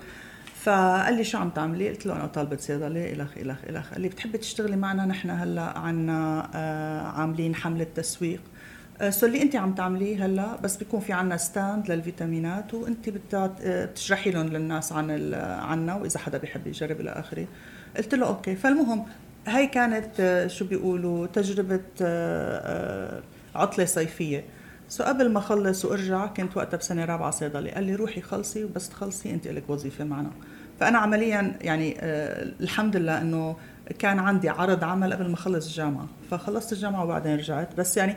فقال 0.62 1.15
لي 1.15 1.25
شو 1.25 1.38
عم 1.38 1.50
تعملي؟ 1.50 1.88
قلت 1.88 2.07
له 2.07 2.17
أنا 2.17 2.26
طالبة 2.26 2.57
صيدلة 2.57 3.12
الخ 3.12 3.38
الخ 3.38 3.59
إلخ. 3.69 3.93
قال 3.93 4.00
لي 4.00 4.09
بتحبي 4.09 4.38
تشتغلي 4.38 4.76
معنا؟ 4.76 5.07
نحن 5.07 5.31
هلأ 5.31 5.79
عنا 5.79 6.50
آه، 6.55 7.00
عاملين 7.00 7.55
حملة 7.55 7.87
تسويق. 7.95 8.41
so 9.09 9.26
اللي 9.26 9.43
انت 9.43 9.57
عم 9.57 9.75
تعمليه 9.75 10.26
هلأ 10.26 10.57
بس 10.57 10.76
بيكون 10.76 11.00
في 11.00 11.12
عنا 11.12 11.37
stand 11.37 11.90
للفيتامينات 11.91 12.75
وانت 12.75 13.09
بتشرحي 13.35 14.31
لهم 14.31 14.47
للناس 14.47 14.93
عن 14.93 15.35
عنا 15.35 15.95
وإذا 15.95 16.19
حدا 16.19 16.38
بيحب 16.38 16.67
يجرب 16.67 17.00
إلى 17.00 17.11
آخره. 17.11 17.47
قلت 17.97 18.15
له 18.15 18.26
okay. 18.26 18.56
فالمهم 18.57 19.07
هاي 19.47 19.67
كانت 19.67 20.21
آه، 20.21 20.47
شو 20.47 20.65
بيقولوا 20.65 21.26
تجربة 21.26 21.81
آه، 22.03 23.21
آه، 23.23 23.23
عطلة 23.55 23.85
صيفية. 23.85 24.45
سو 24.88 25.05
قبل 25.05 25.33
ما 25.33 25.38
اخلص 25.38 25.85
وارجع 25.85 26.26
كنت 26.26 26.57
وقتها 26.57 26.76
بسنة 26.76 27.05
رابعة 27.05 27.31
صيدلي. 27.31 27.71
قال 27.71 27.85
لي 27.85 27.95
روحي 27.95 28.21
خلصي 28.21 28.64
وبس 28.64 28.88
تخلصي 28.88 29.31
انت 29.31 29.49
لك 29.49 29.62
وظيفة 29.69 30.05
معنا. 30.05 30.31
فأنا 30.81 30.99
عمليا 30.99 31.57
يعني 31.61 31.97
آه 32.00 32.52
الحمد 32.61 32.97
لله 32.97 33.21
إنه 33.21 33.57
كان 33.99 34.19
عندي 34.19 34.49
عرض 34.49 34.85
عمل 34.85 35.12
قبل 35.12 35.28
ما 35.28 35.35
اخلص 35.35 35.66
الجامعة. 35.66 36.07
فخلصت 36.31 36.73
الجامعة 36.73 37.05
وبعدين 37.05 37.37
رجعت. 37.37 37.75
بس 37.75 37.97
يعني 37.97 38.16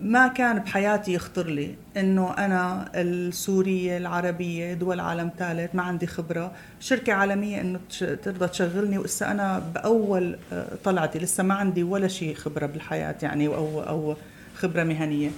ما 0.00 0.28
كان 0.28 0.58
بحياتي 0.58 1.14
يخطر 1.14 1.46
لي 1.46 1.74
إنه 1.96 2.34
أنا 2.38 2.90
السورية 2.94 3.96
العربية 3.96 4.74
دول 4.74 5.00
عالم 5.00 5.30
ثالث 5.38 5.74
ما 5.74 5.82
عندي 5.82 6.06
خبرة. 6.06 6.52
شركة 6.80 7.12
عالمية 7.12 7.60
إنه 7.60 7.80
ترضى 7.98 8.48
تشغلني. 8.48 8.98
وإسا 8.98 9.30
أنا 9.30 9.62
بأول 9.74 10.38
آه، 10.52 10.68
طلعتي 10.84 11.18
لسه 11.18 11.42
ما 11.42 11.54
عندي 11.54 11.82
ولا 11.82 12.08
شيء 12.08 12.34
خبرة 12.34 12.66
بالحياة 12.66 13.16
يعني 13.22 13.46
أو 13.46 13.82
أو 13.82 14.16
خبرة 14.56 14.84
مهنية. 14.84 15.30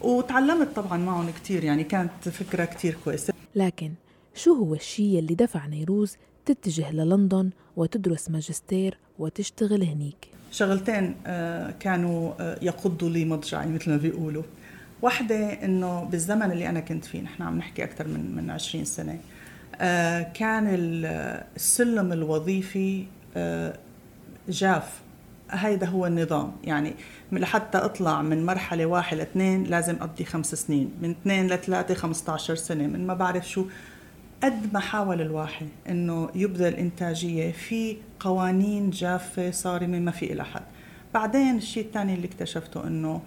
وتعلمت 0.00 0.76
طبعا 0.76 0.98
معهم 0.98 1.30
كثير 1.30 1.64
يعني 1.64 1.84
كانت 1.84 2.28
فكرة 2.28 2.64
كثير 2.64 2.96
كويسة. 3.04 3.34
لكن 3.54 3.92
شو 4.34 4.54
هو 4.54 4.74
الشيء 4.74 5.18
اللي 5.18 5.34
دفع 5.34 5.66
نيروز 5.66 6.16
تتجه 6.46 6.92
للندن 6.92 7.50
وتدرس 7.76 8.30
ماجستير 8.30 8.98
وتشتغل 9.18 9.82
هنيك؟ 9.82 10.28
شغلتين 10.52 11.16
آه، 11.26 11.70
كانوا 11.70 12.32
آه، 12.40 12.58
يقضوا 12.62 13.08
لي 13.08 13.24
مضجعي 13.24 13.68
مثل 13.68 13.90
ما 13.90 13.96
بيقولوا. 13.96 14.42
واحدة 15.02 15.64
إنه 15.64 16.04
بالزمن 16.04 16.50
اللي 16.52 16.68
أنا 16.68 16.80
كنت 16.80 17.04
فيه 17.04 17.20
نحن 17.20 17.42
عم 17.42 17.58
نحكي 17.58 17.84
أكثر 17.84 18.08
من 18.08 18.36
من 18.36 18.50
20 18.50 18.84
سنة 18.84 19.18
آه، 19.80 20.22
كان 20.22 20.66
السلم 21.56 22.12
الوظيفي 22.12 23.04
جاف. 24.48 25.00
هيدا 25.50 25.86
هو 25.86 26.06
النظام. 26.06 26.52
يعني 26.64 26.94
لحتى 27.32 27.78
اطلع 27.78 28.22
من 28.22 28.46
مرحلة 28.46 28.86
واحد 28.86 29.16
لاثنين 29.16 29.64
لازم 29.64 29.94
أقضي 29.94 30.24
خمس 30.24 30.54
سنين. 30.54 30.92
من 31.02 31.10
اثنين 31.10 31.46
لثلاثة 31.46 31.94
15 31.94 32.54
سنة. 32.54 32.86
من 32.86 33.06
ما 33.06 33.14
بعرف 33.14 33.48
شو. 33.48 33.64
قد 34.42 34.72
ما 34.72 34.80
حاول 34.80 35.20
الواحد 35.20 35.68
إنه 35.88 36.30
يبذل 36.34 36.74
إنتاجية 36.74 37.52
في 37.52 37.96
قوانين 38.20 38.90
جافة 38.90 39.50
صارمة 39.50 39.98
ما 39.98 40.10
في 40.10 40.26
لها 40.26 40.44
حد. 40.44 40.62
بعدين 41.14 41.56
الشيء 41.56 41.84
الثاني 41.84 42.14
اللي 42.14 42.26
اكتشفته 42.26 42.86
إنه 42.86 43.20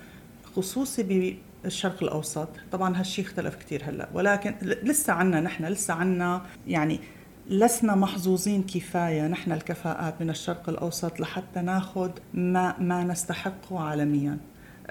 خصوصي 0.55 1.37
بالشرق 1.63 2.03
الأوسط 2.03 2.49
طبعا 2.71 2.99
هالشيء 2.99 3.25
اختلف 3.25 3.55
كثير 3.55 3.83
هلأ. 3.85 4.09
ولكن 4.13 4.55
لسه 4.61 5.13
عنا 5.13 5.41
نحن 5.41 5.65
لسه 5.65 5.93
عنا 5.93 6.41
يعني 6.67 6.99
لسنا 7.49 7.95
محظوظين 7.95 8.63
كفاية. 8.63 9.27
نحن 9.27 9.51
الكفاءات 9.51 10.21
من 10.21 10.29
الشرق 10.29 10.69
الأوسط 10.69 11.19
لحتى 11.19 11.61
ناخذ 11.61 12.09
ما 12.33 12.79
ما 12.79 13.03
نستحقه 13.03 13.79
عالميا. 13.79 14.37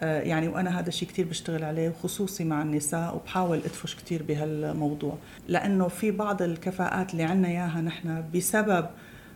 آه، 0.00 0.20
يعني 0.20 0.48
وأنا 0.48 0.80
هذا 0.80 0.88
الشيء 0.88 1.08
كثير 1.08 1.26
بشتغل 1.26 1.64
عليه 1.64 1.88
وخصوصي 1.88 2.44
مع 2.44 2.62
النساء 2.62 3.16
وبحاول 3.16 3.58
أدفش 3.58 3.96
كثير 3.96 4.22
بهالموضوع. 4.22 5.18
لأنه 5.48 5.88
في 5.88 6.10
بعض 6.10 6.42
الكفاءات 6.42 7.12
اللي 7.12 7.22
عنا 7.22 7.48
إياها 7.48 7.80
نحن 7.80 8.24
بسبب 8.34 8.86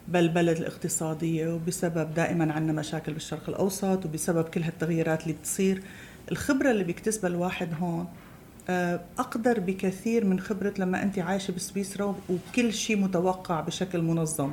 بالبلد 0.08 0.56
الاقتصادية 0.56 1.54
وبسبب 1.54 2.14
دائما 2.14 2.52
عندنا 2.52 2.72
مشاكل 2.72 3.12
بالشرق 3.12 3.48
الأوسط 3.48 4.06
وبسبب 4.06 4.44
كل 4.44 4.62
هالتغييرات 4.62 5.22
اللي 5.22 5.32
بتصير. 5.32 5.82
الخبرة 6.30 6.70
اللي 6.70 6.84
بيكتسبها 6.84 7.30
الواحد 7.30 7.68
هون 7.80 8.06
أقدر 9.18 9.60
بكثير 9.60 10.24
من 10.24 10.40
خبرة 10.40 10.74
لما 10.78 11.02
أنت 11.02 11.18
عايشة 11.18 11.52
بسويسرا 11.52 12.16
وكل 12.30 12.72
شيء 12.72 12.96
متوقع 12.96 13.60
بشكل 13.60 14.02
منظم. 14.02 14.52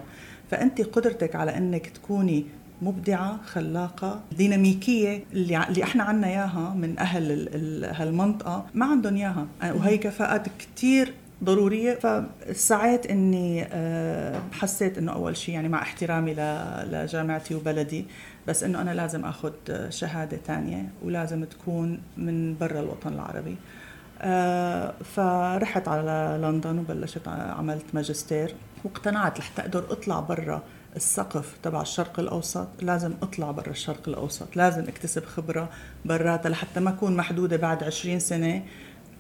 فأنت 0.52 0.82
قدرتك 0.82 1.36
على 1.36 1.58
أنك 1.58 1.88
تكوني 1.88 2.46
مبدعة 2.82 3.40
خلاقة 3.46 4.20
ديناميكية 4.38 5.24
اللي 5.34 5.68
اللي 5.68 5.84
إحنا 5.84 6.04
عنا 6.04 6.28
إياها 6.28 6.74
من 6.74 7.00
أهل 7.00 7.86
هالمنطقة. 7.86 8.66
ما 8.74 8.86
عندهم 8.86 9.16
إياها. 9.16 9.48
وهي 9.64 9.98
كفاءات 9.98 10.48
كثير 10.60 11.14
ضرورية. 11.44 12.00
فسعيت 12.00 13.06
إني 13.06 13.66
آه، 13.72 14.42
حسيت 14.52 14.98
إنه 14.98 15.12
أول 15.12 15.38
شيء 15.38 15.56
يعني 15.56 15.70
مع 15.70 15.82
احترامي 15.82 16.34
لجامعتي 16.92 17.56
وبلدي 17.56 18.06
بس 18.48 18.64
إنه 18.64 18.82
أنا 18.82 18.94
لازم 18.94 19.26
اخذ 19.26 19.52
شهادة 19.90 20.38
ثانية 20.48 20.90
ولازم 21.04 21.44
تكون 21.44 22.00
من 22.18 22.58
برا 22.58 22.80
الوطن 22.80 23.14
العربي. 23.14 23.52
آه، 23.52 23.81
فرحت 25.16 25.88
على 25.88 26.40
لندن 26.42 26.80
وبلشت 26.80 27.28
عملت 27.28 27.86
ماجستير 27.94 28.56
واقتنعت 28.84 29.40
لحتى 29.40 29.62
أقدر 29.62 29.86
اطلع 29.92 30.20
برا 30.20 30.62
السقف 30.96 31.58
تبع 31.64 31.82
الشرق 31.82 32.20
الأوسط. 32.20 32.68
لازم 32.82 33.14
اطلع 33.22 33.52
برا 33.52 33.70
الشرق 33.70 34.08
الأوسط 34.08 34.56
لازم 34.56 34.84
اكتسب 34.84 35.26
خبرة 35.26 35.70
براتها 36.06 36.50
لحتى 36.50 36.80
ما 36.80 36.90
أكون 36.90 37.16
محدودة 37.16 37.58
بعد 37.58 37.84
20 37.84 38.20
سنة. 38.20 38.64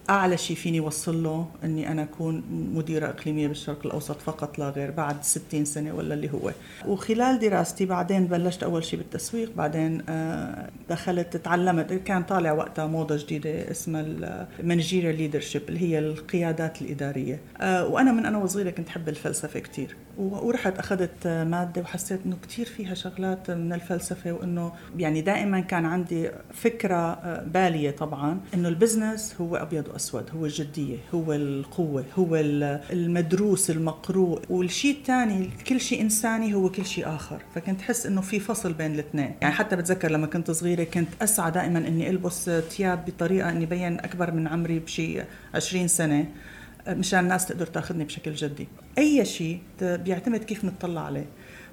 أعلى 0.09 0.37
شيء 0.37 0.55
فيني 0.55 0.79
وصل 0.79 1.23
له 1.23 1.47
إني 1.63 1.91
أنا 1.91 2.03
أكون 2.03 2.43
مديرة 2.73 3.07
إقليمية 3.09 3.47
بالشرق 3.47 3.85
الأوسط 3.85 4.21
فقط 4.21 4.59
لا 4.59 4.69
غير 4.69 4.91
بعد 4.91 5.23
60 5.23 5.65
سنة 5.65 5.93
ولا 5.95 6.13
اللي 6.13 6.29
هو. 6.33 6.51
وخلال 6.87 7.39
دراستي 7.39 7.85
بعدين 7.85 8.27
بلشت 8.27 8.63
أول 8.63 8.83
شيء 8.83 8.99
بالتسويق 8.99 9.51
بعدين 9.55 10.01
آه، 10.09 10.69
دخلت 10.89 11.37
تعلمت. 11.37 11.93
كان 11.93 12.23
طالع 12.23 12.51
وقتها 12.51 12.85
موضة 12.87 13.17
جديدة 13.17 13.71
اسمها 13.71 14.01
ال 14.59 14.65
managerial 14.65 15.17
leadership 15.17 15.61
اللي 15.69 15.79
هي 15.81 15.99
القيادات 15.99 16.81
الإدارية. 16.81 17.39
آه، 17.61 17.87
وأنا 17.87 18.11
من 18.11 18.25
أنا 18.25 18.37
وصغيرة 18.37 18.69
كنت 18.69 18.87
أحب 18.87 19.09
الفلسفة 19.09 19.59
كثير 19.59 19.95
ورحت 20.17 20.77
أخذت 20.79 21.27
مادة 21.27 21.81
وحسيت 21.81 22.19
إنه 22.25 22.37
كثير 22.47 22.65
فيها 22.65 22.93
شغلات 22.93 23.51
من 23.51 23.73
الفلسفة 23.73 24.31
وإنه 24.31 24.71
يعني 24.97 25.21
دائما 25.21 25.59
كان 25.59 25.85
عندي 25.85 26.29
فكرة 26.53 26.95
آه، 26.95 27.43
بالية 27.43 27.91
طبعا 27.91 28.39
إنه 28.53 28.69
ال 28.69 28.77
business 28.77 29.35
هو 29.41 29.55
أبيض 29.55 29.87
وأسود 29.87 30.29
هو 30.35 30.45
الجدية 30.45 30.97
هو 31.13 31.33
القوة 31.33 32.05
هو 32.17 32.35
المدروس 32.91 33.69
المقروء 33.69 34.41
والشيء 34.49 34.95
الثاني 34.97 35.49
كل 35.67 35.79
شيء 35.81 36.01
إنساني 36.01 36.53
هو 36.53 36.69
كل 36.69 36.85
شيء 36.85 37.07
آخر. 37.15 37.41
فكنت 37.55 37.81
أحس 37.81 38.05
إنه 38.05 38.21
في 38.21 38.39
فصل 38.39 38.73
بين 38.73 38.93
الاثنين. 38.93 39.35
يعني 39.41 39.53
حتى 39.53 39.75
بتذكر 39.75 40.11
لما 40.11 40.27
كنت 40.27 40.51
صغيرة 40.51 40.83
كنت 40.83 41.09
أسعى 41.21 41.51
دائما 41.51 41.79
إني 41.79 42.09
ألبس 42.09 42.49
ثياب 42.49 43.05
بطريقة 43.05 43.49
إني 43.49 43.65
بين 43.65 43.99
أكبر 43.99 44.31
من 44.31 44.47
عمري 44.47 44.79
بشيء 44.79 45.23
20 45.55 45.87
سنة. 45.87 46.25
مشان 46.87 47.19
الناس 47.19 47.45
تقدر 47.45 47.65
تاخذني 47.65 48.03
بشكل 48.03 48.33
جدي. 48.33 48.67
أي 48.97 49.25
شيء 49.25 49.59
بيعتمد 49.81 50.43
كيف 50.43 50.65
نطلع 50.65 51.01
عليه. 51.01 51.25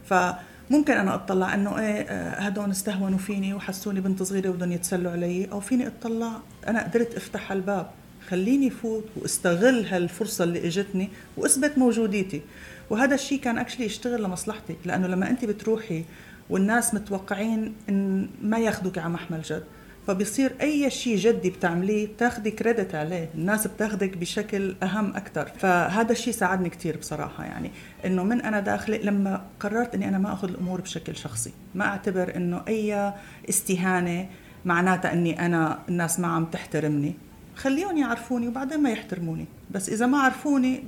فممكن 0.05 0.93
أنا 0.93 1.15
اطلع 1.15 1.55
إنه 1.55 1.79
إيه 1.79 2.03
آه، 2.03 2.41
هدول 2.41 2.71
استهونوا 2.71 3.19
فيني 3.19 3.55
وحسوني 3.55 4.01
بنت 4.01 4.23
صغيرة 4.23 4.51
بدهم 4.51 4.73
يتسلوا 4.73 5.13
علي 5.13 5.49
أو 5.53 5.61
فيني 5.61 5.87
اطلع 5.87 6.33
أنا 6.69 6.85
قدرت 6.85 7.15
أفتح 7.15 7.53
الباب 7.53 7.91
خليني 8.29 8.71
فوت 8.71 9.05
وأستغل 9.17 9.87
هالفرصة 9.87 10.45
اللي 10.45 10.67
إجتني 10.67 11.09
وأثبت 11.37 11.79
موجوديتي. 11.79 12.43
وهذا 12.91 13.15
الشيء 13.15 13.41
كان 13.41 13.59
actually 13.59 13.87
يشتغل 13.87 14.23
لمصلحتي 14.23 14.77
لأنه 14.85 15.07
لما 15.07 15.31
أنت 15.31 15.45
بتروحي 15.45 16.05
والناس 16.51 16.95
متوقعين 16.95 17.75
إن 17.89 18.29
ما 18.43 18.59
ياخذوك 18.59 18.99
على 18.99 19.09
محمل 19.09 19.43
جد. 19.43 19.65
فبصير 20.09 20.53
أي 20.61 20.91
شيء 20.91 21.17
جدي 21.17 21.51
بتعمليه 21.51 22.07
بتاخدي 22.07 22.51
credit 22.51 22.95
عليه. 22.95 23.31
الناس 23.35 23.67
بتاخدك 23.67 24.17
بشكل 24.17 24.77
أهم 24.83 25.17
أكثر 25.17 25.49
فهذا 25.59 26.13
الشيء 26.13 26.33
ساعدني 26.33 26.71
كثير 26.71 26.97
بصراحة 26.97 27.45
يعني. 27.45 27.71
إنه 28.05 28.23
من 28.23 28.41
أنا 28.41 28.61
داخله 28.61 28.97
لما 28.97 29.43
قررت 29.61 29.95
إني 29.95 30.09
أنا 30.09 30.19
ما 30.19 30.33
أخذ 30.33 30.49
الأمور 30.49 30.81
بشكل 30.81 31.17
شخصي 31.17 31.53
ما 31.75 31.85
أعتبر 31.87 32.37
إنه 32.37 32.63
أي 32.69 33.13
استهانة 33.49 34.29
معناتها 34.65 35.13
إني 35.13 35.47
أنا 35.47 35.79
الناس 35.89 36.21
ما 36.21 36.29
عم 36.29 36.45
تحترمني. 36.45 37.15
خليهم 37.57 37.97
يعرفوني 37.97 38.49
وبعدين 38.49 38.83
ما 38.83 38.91
يحترموني. 38.91 39.47
بس 39.71 39.89
إذا 39.89 40.07
ما 40.07 40.19
عرفوني 40.19 40.85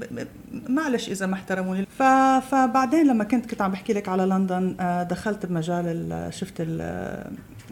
معلش 0.68 1.08
إذا 1.08 1.26
ما 1.26 1.34
احترموني. 1.34 1.86
فبعدين 2.50 3.06
لما 3.06 3.24
كنت 3.24 3.46
كنت 3.46 3.62
عم 3.62 3.70
بحكي 3.70 3.92
لك 3.92 4.08
على 4.08 4.22
لندن 4.26 4.76
آه، 4.80 5.02
دخلت 5.02 5.46
بمجال 5.46 6.28
شفت 6.30 6.62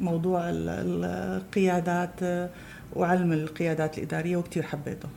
موضوع 0.00 0.40
القيادات 0.44 2.22
آه، 2.22 2.50
وعلم 2.96 3.32
القيادات 3.32 3.98
الإدارية 3.98 4.36
وكتير 4.36 4.62
حبيته. 4.62 5.08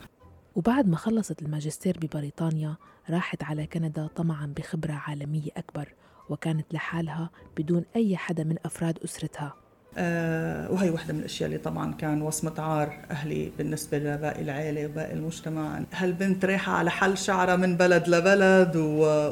وبعد 0.54 0.88
ما 0.88 0.96
خلصت 0.96 1.42
الماجستير 1.42 1.98
ببريطانيا 2.02 2.76
راحت 3.10 3.44
على 3.44 3.66
كندا 3.66 4.06
طمعا 4.16 4.46
بخبرة 4.56 4.92
عالمية 4.92 5.50
أكبر 5.56 5.88
وكانت 6.28 6.74
لحالها 6.74 7.30
بدون 7.56 7.84
أي 7.96 8.16
حدا 8.16 8.44
من 8.44 8.56
أفراد 8.64 8.98
أسرتها. 9.04 9.61
وهي 9.96 10.90
واحدة 10.90 11.12
من 11.14 11.20
الأشياء 11.20 11.46
اللي 11.46 11.58
طبعا 11.58 11.94
كان 11.94 12.22
وصمة 12.22 12.52
عار 12.58 12.98
أهلي 13.10 13.52
بالنسبة 13.58 13.98
لباقي 13.98 14.42
العائلة 14.42 14.86
وباقي 14.86 15.12
المجتمع. 15.12 15.80
هالبنت 15.92 16.44
رايحة 16.44 16.72
على 16.72 16.90
حل 16.90 17.18
شعرها 17.18 17.56
من 17.56 17.76
بلد 17.76 18.08
لبلد 18.08 18.76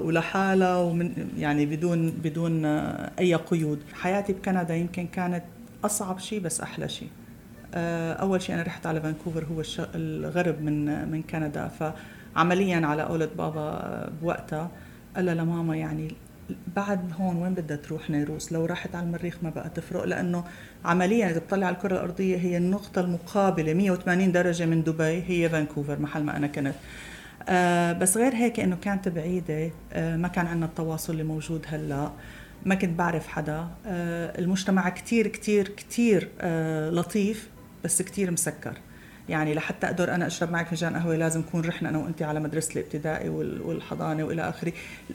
ولحالها 0.05 0.77
ومن 0.77 1.29
يعني 1.39 1.67
بدون 1.67 2.11
بدون 2.11 2.65
أي 2.65 3.35
قيود. 3.35 3.79
حياتي 3.93 4.33
بكندا 4.33 4.77
يمكن 4.77 5.07
كانت 5.07 5.43
أصعب 5.85 6.19
شيء 6.19 6.41
بس 6.41 6.61
أحلى 6.61 6.89
شيء 6.89 7.09
آه 7.75 8.13
أول 8.13 8.43
شيء 8.43 8.55
أنا 8.55 8.63
رحت 8.63 8.87
على 8.87 9.01
فانكوفر 9.01 9.45
هو 9.45 9.63
الغرب 9.95 10.63
من 10.63 11.09
من 11.11 11.23
كندا. 11.23 11.69
فعمليا 11.69 12.87
على 12.87 13.03
قولة 13.03 13.29
بابا 13.39 14.09
بوقتها. 14.23 14.71
قال 15.17 15.25
لها 15.25 15.35
لماما 15.35 15.77
يعني 15.77 16.15
بعد 16.77 17.13
هون 17.21 17.37
وين 17.37 17.55
بدها 17.55 17.77
تروح 17.77 18.11
نيروس؟ 18.11 18.53
لو 18.53 18.65
راحت 18.67 18.95
على 18.95 19.07
المريخ 19.07 19.37
ما 19.43 19.51
بقى 19.51 19.71
تفرق 19.71 20.05
لأنه 20.05 20.45
عمليا 20.85 21.31
إذا 21.31 21.39
بتطلع 21.39 21.67
على 21.67 21.77
الكرة 21.77 21.93
الأرضية 21.95 22.37
هي 22.37 22.57
النقطة 22.57 23.01
المقابلة 23.01 23.75
180 23.75 24.33
درجة 24.33 24.67
من 24.67 24.83
دبي 24.83 25.23
هي 25.29 25.49
فانكوفر 25.49 25.99
محل 25.99 26.23
ما 26.23 26.37
أنا 26.37 26.47
كنت. 26.47 26.75
آه 27.49 27.93
بس 27.93 28.17
غير 28.17 28.35
هيك 28.35 28.61
إنه 28.61 28.77
كانت 28.77 29.09
بعيدة 29.09 29.71
آه 29.93 30.17
ما 30.17 30.29
كان 30.29 30.47
عندنا 30.47 30.67
التواصل 30.67 31.13
اللي 31.13 31.25
موجود 31.25 31.67
هلأ 31.69 32.11
ما 32.67 32.75
كنت 32.75 32.99
بعرف 32.99 33.27
حدا. 33.29 33.69
آه 33.87 34.39
المجتمع 34.39 34.89
كتير 34.89 35.27
كتير 35.27 35.69
كتير 35.69 36.29
آه 36.41 36.91
لطيف 36.91 37.49
بس 37.85 38.03
كتير 38.03 38.31
مسكر. 38.31 38.79
يعني 39.31 39.55
لحتى 39.55 39.87
أقدر 39.87 40.15
أنا 40.15 40.27
أشرب 40.27 40.51
معك 40.51 40.67
فنجان 40.69 40.97
قهوة 40.97 41.17
لازم 41.17 41.41
نكون 41.41 41.65
رحنا 41.65 41.89
أنا 41.89 41.99
وانت 41.99 42.23
على 42.23 42.41
مدرسة 42.41 42.73
الابتدائي 42.73 43.29
والحضانة 43.29 44.25
وإلى 44.25 44.49
آخره. 44.49 44.73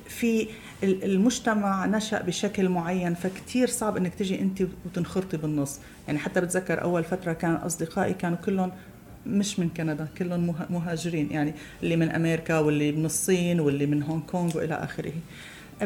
في 0.08 0.48
المجتمع 0.84 1.86
نشأ 1.86 2.22
بشكل 2.22 2.70
معين 2.70 3.14
فكتير 3.14 3.68
صعب 3.68 3.98
إنك 3.98 4.16
تجي 4.16 4.42
انت 4.42 4.64
وتنخرطي 4.86 5.38
بالنص. 5.38 5.80
يعني 6.08 6.20
حتى 6.20 6.42
بتذكر 6.42 6.82
أول 6.82 7.04
فترة 7.04 7.34
كان 7.34 7.54
أصدقائي 7.56 8.14
كانوا 8.14 8.38
كلهم 8.38 8.72
مش 9.28 9.60
من 9.60 9.70
كندا 9.70 10.08
كلهم 10.18 10.56
مهاجرين. 10.70 11.32
يعني 11.32 11.54
اللي 11.84 11.96
من 11.96 12.10
أمريكا 12.10 12.60
واللي 12.60 12.92
من 12.92 13.06
الصين 13.06 13.60
واللي 13.60 13.86
من 13.86 14.04
هونغ 14.04 14.22
كونغ 14.22 14.58
وإلى 14.58 14.76
آخره. 14.76 15.14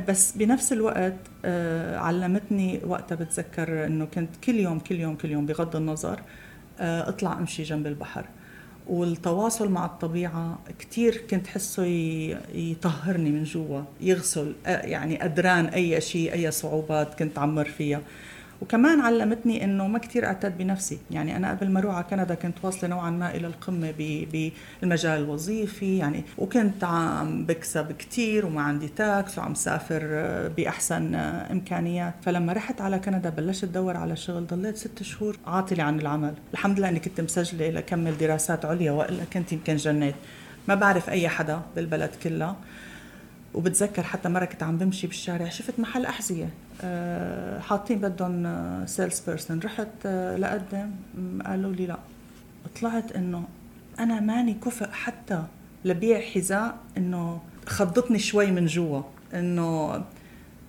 بس 0.07 0.37
بنفس 0.37 0.73
الوقت 0.73 1.13
آه، 1.45 1.97
علمتني 1.97 2.79
وقتها 2.85 3.15
بتذكر 3.15 3.85
إنه 3.85 4.05
كنت 4.05 4.29
كل 4.43 4.55
يوم 4.55 4.79
كل 4.79 4.99
يوم 4.99 5.15
كل 5.15 5.31
يوم 5.31 5.45
بغض 5.45 5.75
النظر 5.75 6.19
اطلع 6.79 7.33
امشي 7.33 7.63
جنب 7.63 7.87
البحر. 7.87 8.25
والتواصل 8.87 9.71
مع 9.71 9.85
الطبيعة 9.85 10.59
كتير 10.79 11.17
كنت 11.29 11.47
حسه 11.47 11.83
يطهرني 12.53 13.31
من 13.31 13.43
جوا 13.43 13.81
يغسل 14.01 14.53
آه، 14.65 14.85
يعني 14.85 15.25
أدران 15.25 15.65
أي 15.65 16.01
شيء 16.01 16.33
أي 16.33 16.51
صعوبات 16.51 17.19
كنت 17.19 17.39
عمر 17.39 17.65
فيها. 17.65 18.01
وكمان 18.61 19.01
علمتني 19.01 19.63
إنه 19.63 19.87
ما 19.87 19.99
كثير 19.99 20.25
اعتد 20.25 20.57
بنفسي. 20.57 20.97
يعني 21.11 21.35
أنا 21.35 21.49
قبل 21.49 21.69
ما 21.69 21.79
أروح 21.79 21.95
على 21.95 22.05
كندا 22.09 22.35
كنت 22.35 22.57
واصلة 22.63 22.89
نوعا 22.89 23.09
ما 23.09 23.35
إلى 23.35 23.47
القمة 23.47 23.93
بالمجال 24.81 25.21
الوظيفي. 25.21 25.97
يعني 25.97 26.23
وكنت 26.37 26.83
عم 26.83 27.45
بكسب 27.45 27.91
كثير 27.91 28.45
وما 28.45 28.61
عندي 28.61 28.87
تاكس 28.87 29.37
وعم 29.37 29.53
سافر 29.53 30.01
بأحسن 30.57 31.15
إمكانيات. 31.15 32.13
فلما 32.21 32.53
رحت 32.53 32.81
على 32.81 32.99
كندا 32.99 33.29
بلشت 33.29 33.63
أدور 33.63 33.97
على 33.97 34.15
شغل. 34.15 34.47
ضليت 34.47 34.77
ست 34.77 35.03
شهور 35.03 35.37
عاطلة 35.47 35.83
عن 35.83 35.99
العمل. 35.99 36.33
الحمد 36.53 36.79
لله 36.79 36.89
إني 36.89 36.99
كنت 36.99 37.21
مسجلة 37.21 37.69
لكمل 37.69 38.17
دراسات 38.17 38.65
عليا 38.65 38.91
وإلا 38.91 39.23
كنت 39.33 39.51
يمكن 39.51 39.75
جنيت. 39.75 40.15
ما 40.67 40.75
بعرف 40.75 41.09
أي 41.09 41.29
حدا 41.29 41.61
بالبلد 41.75 42.11
كلها. 42.23 42.55
وبتذكر 43.53 44.03
حتى 44.03 44.29
مرة 44.29 44.45
كنت 44.45 44.63
عم 44.63 44.77
بمشي 44.77 45.07
بالشارع 45.07 45.49
شفت 45.49 45.79
محل 45.79 46.05
أحذية. 46.05 46.43
آه، 46.43 46.49
حاطين 47.61 47.97
بدهم 47.97 48.85
sales 48.85 49.19
person 49.19 49.59
رحت 49.59 49.87
آه، 50.05 50.37
لقدم 50.37 50.91
قالوا 51.45 51.73
لي 51.73 51.85
لا. 51.85 51.97
طلعت 52.81 53.11
إنه 53.11 53.43
أنا 53.99 54.19
ماني 54.19 54.53
كفء 54.53 54.91
حتى 54.91 55.43
لبيع 55.85 56.21
حذاء 56.21 56.77
إنه 56.97 57.41
خضتني 57.65 58.19
شوي 58.19 58.51
من 58.51 58.65
جوا. 58.65 59.01
إنه 59.33 60.01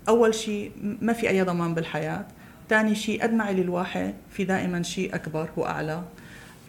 أول 0.09 0.35
شيء 0.35 0.73
ما 1.03 1.13
في 1.13 1.29
أي 1.29 1.43
ضمان 1.43 1.75
بالحياة. 1.75 2.25
ثاني 2.69 2.95
شيء 2.95 3.23
قد 3.23 3.33
ما 3.33 3.45
علي 3.45 3.63
الواحد 3.63 4.15
في 4.31 4.45
دائما 4.45 4.83
شيء 4.83 5.15
أكبر 5.15 5.49
وأعلى. 5.57 6.03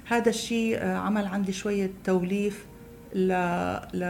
هذا 0.05 0.29
الشيء 0.29 0.77
آه، 0.77 0.97
عمل 0.97 1.25
عندي 1.25 1.51
شوية 1.51 1.91
توليف 2.03 2.65
ل 3.15 3.31
ل 3.93 4.03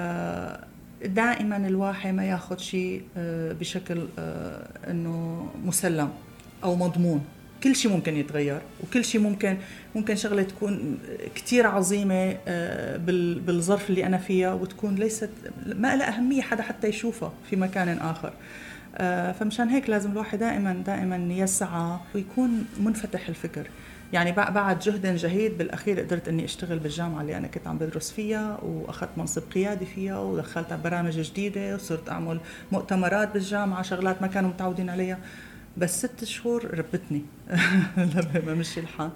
دائما 1.05 1.57
الواحد 1.57 2.13
ما 2.13 2.25
ياخذ 2.25 2.57
شيء 2.57 3.03
آه، 3.17 3.53
بشكل 3.53 4.07
آه، 4.19 4.91
إنه 4.91 5.47
مسلم 5.65 6.09
أو 6.63 6.75
مضمون. 6.75 7.25
كل 7.63 7.75
شيء 7.75 7.91
ممكن 7.91 8.17
يتغير 8.17 8.61
وكل 8.83 9.05
شيء 9.05 9.21
ممكن 9.21 9.57
ممكن 9.95 10.15
شغلة 10.15 10.43
تكون 10.43 10.99
كثير 11.35 11.67
عظيمة 11.67 12.37
آه، 12.47 12.97
بالظرف 13.45 13.89
اللي 13.89 14.05
أنا 14.05 14.17
فيها 14.17 14.53
وتكون 14.53 14.95
ليست 14.95 15.29
ما 15.65 15.95
لها 15.95 16.17
أهمية 16.17 16.41
حدا 16.41 16.63
حتى 16.63 16.87
يشوفها 16.87 17.33
في 17.49 17.55
مكان 17.55 17.97
آخر. 17.97 18.33
فمشان 19.39 19.69
هيك 19.69 19.89
لازم 19.89 20.11
الواحد 20.11 20.39
دائما 20.39 20.73
دائما 20.73 21.33
يسعى 21.33 21.97
ويكون 22.15 22.65
منفتح 22.79 23.29
الفكر. 23.29 23.67
يعني 24.13 24.31
بعد 24.31 24.79
جهد 24.79 25.15
جهيد 25.15 25.57
بالأخير 25.57 25.99
قدرت 25.99 26.27
إني 26.27 26.45
أشتغل 26.45 26.79
بالجامعة 26.79 27.21
اللي 27.21 27.37
أنا 27.37 27.47
كنت 27.47 27.67
عم 27.67 27.77
بدرس 27.77 28.11
فيها 28.11 28.59
وأخذت 28.63 29.09
منصب 29.17 29.41
قيادي 29.53 29.85
فيها 29.85 30.19
ودخلت 30.19 30.73
برامج 30.73 31.19
جديدة 31.19 31.75
وصرت 31.75 32.09
أعمل 32.09 32.39
مؤتمرات 32.71 33.33
بالجامعة 33.33 33.81
شغلات 33.81 34.21
ما 34.21 34.27
كانوا 34.27 34.49
متعودين 34.49 34.89
عليها. 34.89 35.19
بس 35.77 36.05
ست 36.05 36.23
شهور 36.23 36.77
ربتني 36.77 37.25
لما 38.35 38.53
مشي 38.53 38.79
الحال. 38.79 39.11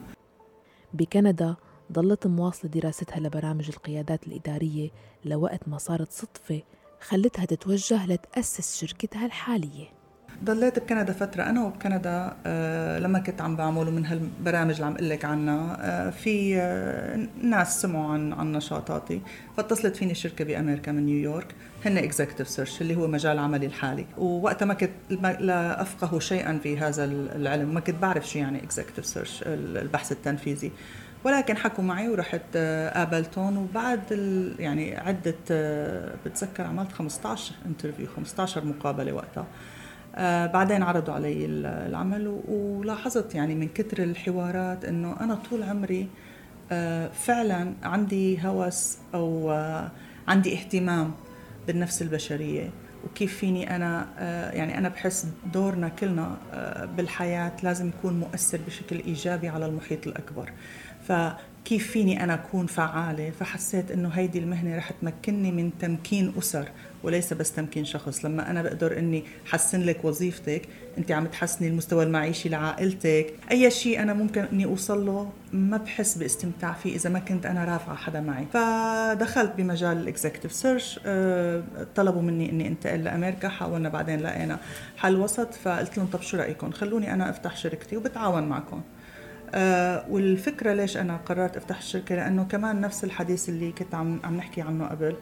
بكندا 0.94 1.56
ضلت 1.92 2.28
مواصلة 2.28 2.72
دراستها 2.72 3.20
لبرامج 3.20 3.70
القيادات 3.70 4.28
الإدارية 4.28 4.90
لوقت 5.26 5.68
ما 5.68 5.78
صارت 5.78 6.12
صدفة 6.12 6.62
خلتها 7.02 7.46
تتوجه 7.46 8.06
لتأسس 8.06 8.78
شركتها 8.86 9.26
الحالية. 9.26 9.95
ضليت 10.44 10.80
بكندا 10.80 11.14
فترة 11.14 11.44
أنا 11.44 11.66
وبكندا 11.66 12.34
آه 12.46 13.00
لما 13.00 13.20
كنت 13.20 13.42
عم 13.42 13.56
بعمل 13.56 13.92
من 13.92 14.06
هالبرامج 14.06 14.74
اللي 14.74 14.86
عم 14.86 14.94
أقول 14.94 15.10
لك 15.10 15.26
عنها 15.26 15.78
آه 15.82 16.10
في 16.10 16.58
آه 16.58 17.28
ناس 17.42 17.82
سمعوا 17.82 18.14
عن 18.14 18.34
عن 18.34 18.52
نشاطاتي 18.52 19.22
فاتصلت 19.58 19.96
فيني 19.96 20.16
شركة 20.16 20.46
بأمريكا 20.46 20.92
من 20.92 21.06
نيويورك 21.06 21.56
هن 21.86 21.98
executive 21.98 22.50
search 22.50 22.82
اللي 22.82 22.96
هو 22.96 23.08
مجال 23.08 23.40
عملي 23.40 23.66
الحالي. 23.66 24.06
ووقتها 24.18 24.66
ما 24.66 24.74
كنت 24.74 24.92
لا 25.40 25.82
أفقه 25.82 26.20
شيئا 26.20 26.58
في 26.64 26.78
هذا 26.78 27.06
العلم 27.06 27.74
ما 27.74 27.80
كنت 27.80 27.96
بعرف 28.02 28.30
شو 28.30 28.40
يعني 28.40 28.64
executive 28.64 29.06
search 29.06 29.44
البحث 29.48 30.12
التنفيذي. 30.12 30.72
ولكن 31.24 31.58
حكوا 31.58 31.84
معي 31.84 32.10
ورحت 32.10 32.58
قابلتهم 32.94 33.58
وبعد 33.58 34.02
يعني 34.60 34.98
عدة 34.98 35.36
بتذكر 36.26 36.64
عملت 36.64 36.92
15 36.92 37.56
انترفيو 37.66 38.08
15 38.16 38.66
مقابلة 38.66 39.14
وقتها. 39.14 39.46
بعدين 40.46 40.84
عرضوا 40.84 41.14
علي 41.14 41.46
العمل 41.46 42.42
ولاحظت 42.48 43.36
يعني 43.36 43.56
من 43.56 43.68
كثر 43.68 44.04
الحوارات 44.04 44.86
إنه 44.86 45.16
أنا 45.22 45.36
طول 45.36 45.64
عمري 45.64 46.08
آه 46.72 47.08
فعلا 47.08 47.74
عندي 47.84 48.48
هوس 48.48 48.98
أو 49.14 49.52
آه 49.52 49.92
عندي 50.28 50.54
اهتمام 50.54 51.12
بالنفس 51.68 52.02
البشرية. 52.02 52.70
وكيف 53.06 53.38
فيني 53.38 53.76
أنا 53.76 54.08
آه، 54.20 54.52
يعني 54.52 54.78
أنا 54.78 54.90
بحس 54.90 55.28
دورنا 55.54 55.90
كلنا 55.90 56.38
آه، 56.54 56.86
بالحياة 56.86 57.52
لازم 57.64 57.88
يكون 57.88 58.20
مؤثر 58.20 58.60
بشكل 58.68 59.00
إيجابي 59.00 59.50
على 59.50 59.66
المحيط 59.66 60.08
الأكبر. 60.08 60.52
فكيف 61.08 61.92
فيني 61.92 62.24
أنا 62.24 62.34
أكون 62.34 62.66
فعالة؟ 62.66 63.30
فحسيت 63.30 63.92
إنه 63.92 64.10
هيدي 64.10 64.40
المهنة 64.40 64.78
رح 64.78 64.92
تمكنني 64.92 65.52
من 65.52 65.72
تمكين 65.80 66.34
أسر. 66.38 66.70
وليس 67.06 67.34
بس 67.34 67.52
تمكين 67.52 67.86
شخص. 67.86 68.26
لما 68.26 68.52
أنا 68.52 68.62
بقدر 68.62 69.00
إني 69.00 69.24
حسن 69.46 69.82
لك 69.82 70.06
وظيفتك 70.06 70.62
أنت 70.98 71.12
عم 71.12 71.28
تحسني 71.28 71.68
المستوى 71.68 72.04
المعيشي 72.04 72.50
لعائلتك 72.50 73.34
أي 73.52 73.72
شيء 73.72 74.02
أنا 74.02 74.14
ممكن 74.14 74.46
إني 74.54 74.66
أوصل 74.66 75.06
له 75.06 75.32
ما 75.54 75.78
بحس 75.78 76.18
باستمتاع 76.18 76.74
فيه 76.74 76.96
إذا 76.96 77.10
ما 77.10 77.20
كنت 77.20 77.46
أنا 77.46 77.66
رافعة 77.66 77.96
حدا 77.96 78.22
معي. 78.22 78.46
فدخلت 78.54 79.52
بمجال 79.58 79.98
ال 79.98 80.03
executive 80.03 80.54
search 80.54 81.00
أه 81.06 81.64
طلبوا 81.96 82.22
مني 82.22 82.50
إني 82.50 82.68
انتقل 82.68 83.04
لأمريكا 83.04 83.50
حاولنا 83.50 83.90
بعدين 83.90 84.20
لقينا 84.20 84.60
حل 84.98 85.16
وسط 85.16 85.54
فقلت 85.54 85.98
لهم 85.98 86.08
طب 86.08 86.22
شو 86.22 86.38
رأيكم؟ 86.38 86.72
خلوني 86.72 87.14
أنا 87.14 87.30
أفتح 87.30 87.58
شركتي 87.58 87.98
وبتعاون 87.98 88.44
معكم. 88.44 88.82
أه 89.54 90.06
والفكرة 90.10 90.74
ليش 90.74 90.98
أنا 90.98 91.18
قررت 91.18 91.58
أفتح 91.58 91.78
الشركة؟ 91.78 92.16
لأنه 92.16 92.44
كمان 92.44 92.82
نفس 92.82 93.04
الحديث 93.04 93.50
اللي 93.50 93.72
كنت 93.72 93.96
عم 93.96 94.20
عم 94.24 94.38
نحكي 94.38 94.62
عنه 94.62 94.86
قبل. 94.88 95.16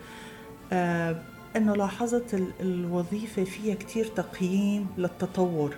أه 0.74 1.16
إنه 1.56 1.76
لاحظت 1.76 2.44
الوظيفة 2.62 3.44
فيها 3.44 3.76
كتير 3.76 4.06
تقييم 4.06 4.88
للتطور. 4.98 5.76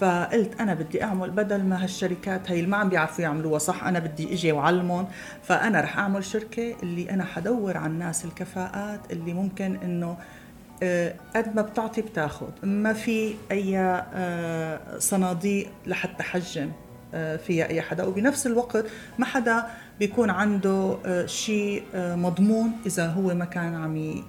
فقلت 0.00 0.60
أنا 0.60 0.74
بدي 0.74 1.04
أعمل 1.04 1.30
بدل 1.30 1.64
ما 1.64 1.84
هالشركات 1.84 2.50
هي 2.50 2.58
اللي 2.58 2.70
ما 2.70 2.76
عم 2.76 2.88
بيعرفوا 2.88 3.24
يعملوها 3.24 3.58
صح 3.58 3.84
أنا 3.84 3.98
بدي 3.98 4.32
إجي 4.32 4.52
وعلمهم 4.52 5.08
فأنا 5.42 5.80
رح 5.80 5.98
أعمل 5.98 6.24
شركة 6.24 6.76
اللي 6.82 7.10
أنا 7.10 7.24
حدور 7.24 7.76
على 7.76 7.92
الناس 7.92 8.24
الكفاءات 8.24 9.00
اللي 9.12 9.32
ممكن 9.32 9.76
إنه 9.84 10.16
آه، 10.82 11.14
قد 11.36 11.56
ما 11.56 11.62
بتعطي 11.62 12.02
بتاخذ 12.02 12.46
ما 12.62 12.92
في 12.92 13.34
أي 13.50 13.78
آه، 13.78 14.98
صناديق 14.98 15.70
لحتى 15.86 16.22
حجم 16.22 16.72
آه، 17.14 17.36
فيها 17.36 17.66
أي 17.68 17.82
حدا. 17.82 18.04
وبنفس 18.04 18.46
الوقت 18.46 18.86
ما 19.18 19.26
حدا 19.26 19.66
بيكون 19.98 20.30
عنده 20.30 20.98
آه، 21.06 21.26
شيء 21.26 21.82
آه، 21.94 22.16
مضمون 22.16 22.72
إذا 22.86 23.06
هو 23.06 23.34
ما 23.34 23.44
كان 23.44 23.74
عم 23.74 24.22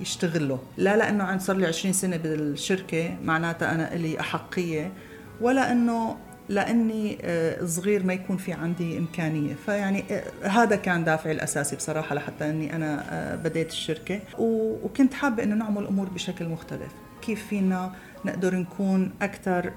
يشتغله. 0.00 0.58
لا 0.76 0.96
لأنه 0.96 1.24
عن 1.24 1.38
صار 1.38 1.56
لي 1.56 1.66
20 1.66 1.92
سنة 1.92 2.16
بالشركة 2.16 3.16
معناتها 3.24 3.74
أنا 3.74 3.96
لي 3.96 4.20
أحقية 4.20 4.92
ولا 5.40 5.72
إنه 5.72 6.16
لأني 6.48 7.18
صغير 7.64 8.06
ما 8.06 8.12
يكون 8.12 8.36
في 8.36 8.52
عندي 8.52 8.98
إمكانية. 8.98 9.54
فيعني 9.66 10.04
هذا 10.42 10.76
كان 10.76 11.04
دافعي 11.04 11.32
الأساسي 11.32 11.76
بصراحة 11.76 12.14
لحتى 12.14 12.50
إني 12.50 12.76
أنا 12.76 13.40
بديت 13.44 13.70
الشركة. 13.70 14.20
وكنت 14.38 15.14
حابة 15.14 15.42
إنه 15.42 15.54
نعمل 15.54 15.86
أمور 15.86 16.08
بشكل 16.08 16.48
مختلف. 16.48 16.92
كيف 17.22 17.46
فينا 17.46 17.92
نقدر 18.24 18.54
نكون 18.54 19.10
أكثر 19.22 19.72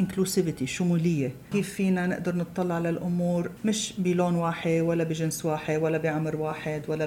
inclusivity 0.00 0.66
شمولية. 0.66 1.32
كيف 1.52 1.74
فينا 1.74 2.06
نقدر 2.06 2.36
نطلع 2.36 2.78
للأمور 2.78 3.50
مش 3.64 3.94
بلون 3.98 4.34
واحد 4.34 4.80
ولا 4.80 5.04
بجنس 5.04 5.44
واحد 5.44 5.82
ولا 5.82 5.98
بعمر 5.98 6.36
واحد 6.36 6.82
ولا 6.88 7.06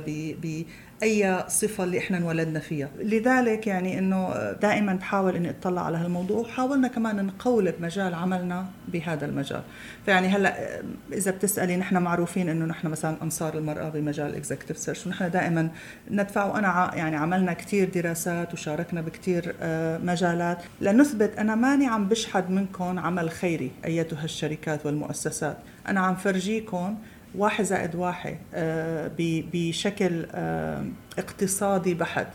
باي 1.01 1.43
صفة 1.47 1.83
اللي 1.83 1.97
إحنا 1.97 2.17
انولدنا 2.17 2.59
فيها. 2.59 2.89
لذلك 2.99 3.67
يعني 3.67 3.99
إنه 3.99 4.51
دائما 4.51 4.93
بحاول 4.93 5.35
إني 5.35 5.49
أطلع 5.49 5.85
على 5.85 5.97
هالموضوع 5.97 6.39
وحاولنا 6.39 6.87
كمان 6.87 7.25
نقولب 7.25 7.75
مجال 7.79 8.13
عملنا 8.13 8.65
بهذا 8.87 9.25
المجال. 9.25 9.61
فيعني 10.05 10.27
هلأ 10.27 10.81
إذا 11.13 11.31
بتسألي 11.31 11.77
نحن 11.77 11.97
معروفين 11.97 12.49
إنه 12.49 12.65
نحن 12.65 12.87
مثلا 12.87 13.17
أنصار 13.21 13.57
المرأة 13.57 13.89
بمجال 13.89 14.29
ال 14.29 14.34
executive 14.34 14.77
search 14.77 15.07
ونحن 15.07 15.31
دائما 15.31 15.69
ندفع 16.11 16.45
وأنا 16.45 16.91
يعني 16.95 17.15
عملنا 17.15 17.53
كثير 17.53 17.89
دراسات 17.89 18.53
وشاركنا 18.53 19.01
بكثير 19.01 19.55
آه، 19.61 19.97
مجالات. 19.97 20.57
لنثبت 20.81 21.37
أنا 21.37 21.55
ماني 21.55 21.87
عم 21.87 22.07
بشحد 22.07 22.51
منكم 22.51 22.99
عمل 22.99 23.29
خيري 23.29 23.71
أيتها 23.85 24.23
الشركات 24.23 24.85
والمؤسسات. 24.85 25.57
أنا 25.87 25.99
عم 25.99 26.15
فرجيكم 26.15 26.97
واحد 27.37 27.63
زائد 27.63 27.95
واحد 27.95 28.37
آه، 28.53 29.11
بشكل 29.53 30.25
آه، 30.31 30.85
اقتصادي 31.17 31.93
بحت. 31.93 32.27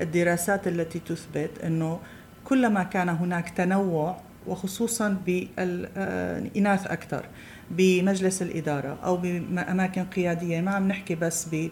الدراسات 0.00 0.68
التي 0.68 0.98
تثبت 0.98 1.50
إنه 1.64 2.00
كلما 2.44 2.82
كان 2.82 3.08
هناك 3.08 3.50
تنوع 3.50 4.20
وخصوصا 4.46 5.16
بالإناث 5.26 6.86
أكثر 6.86 7.24
بمجلس 7.70 8.42
الإدارة 8.42 8.98
أو 9.04 9.16
بأماكن 9.16 10.04
قيادية 10.04 10.60
ما 10.60 10.70
عم 10.70 10.88
نحكي 10.88 11.14
بس 11.14 11.48
ب 11.52 11.68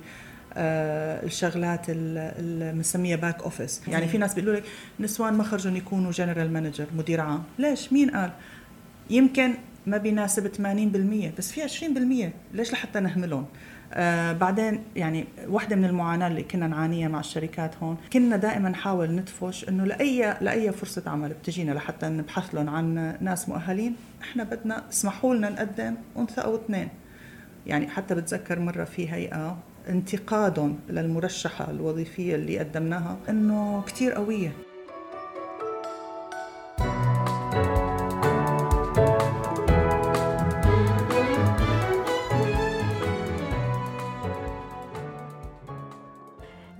آه، 0.59 1.25
الشغلات 1.25 1.87
المسمية 1.89 3.17
back 3.17 3.43
office 3.43 3.83
يعني 3.89 4.09
في 4.09 4.19
ناس 4.19 4.35
بيقولوا 4.35 4.55
لك 4.57 4.65
نسوان 5.01 5.35
ما 5.35 5.45
خرجهن 5.45 5.77
يكونوا 5.77 6.11
general 6.11 6.53
manager 6.53 6.87
مدير 6.97 7.21
عام. 7.21 7.43
ليش؟ 7.59 7.93
مين 7.93 8.11
قال؟ 8.11 8.31
يمكن 9.11 9.55
ما 9.87 9.97
بيناسب 9.97 10.55
80% 11.35 11.39
بس 11.39 11.53
في 11.53 11.69
20% 11.69 12.57
ليش 12.57 12.73
لحتى 12.73 13.01
نهملهم؟ 13.01 13.47
آه 13.93 14.33
بعدين 14.33 14.83
يعني 14.97 15.25
واحدة 15.49 15.77
من 15.77 15.85
المعاناة 15.85 16.27
اللي 16.27 16.43
كنا 16.43 16.67
نعانيها 16.67 17.09
مع 17.09 17.21
الشركات 17.21 17.77
هون 17.83 17.97
كنا 18.13 18.37
دائما 18.37 18.69
نحاول 18.69 19.11
ندفش 19.11 19.69
إنه 19.69 19.85
لاي 19.85 20.35
لأي 20.41 20.73
فرصة 20.73 21.03
عمل 21.07 21.29
بتجينا 21.29 21.73
لحتى 21.73 22.09
نبحث 22.09 22.55
لهم 22.55 22.69
عن 22.69 23.17
ناس 23.21 23.49
مؤهلين. 23.49 23.97
إحنا 24.23 24.45
بدنا 24.45 24.89
اسمحوا 24.91 25.35
لنا 25.35 25.51
نقدم 25.51 25.95
أنثى 26.19 26.41
أو 26.41 26.55
اثنين. 26.55 26.89
يعني 27.67 27.89
حتى 27.89 28.15
بتذكر 28.15 28.59
مرة 28.59 28.85
في 28.85 29.13
هيئة 29.13 29.59
انتقادهم 29.89 30.79
للمرشحة 30.89 31.71
الوظيفية 31.71 32.35
اللي 32.35 32.59
قدمناها 32.59 33.17
إنه 33.29 33.83
كثير 33.87 34.13
قوية. 34.13 34.53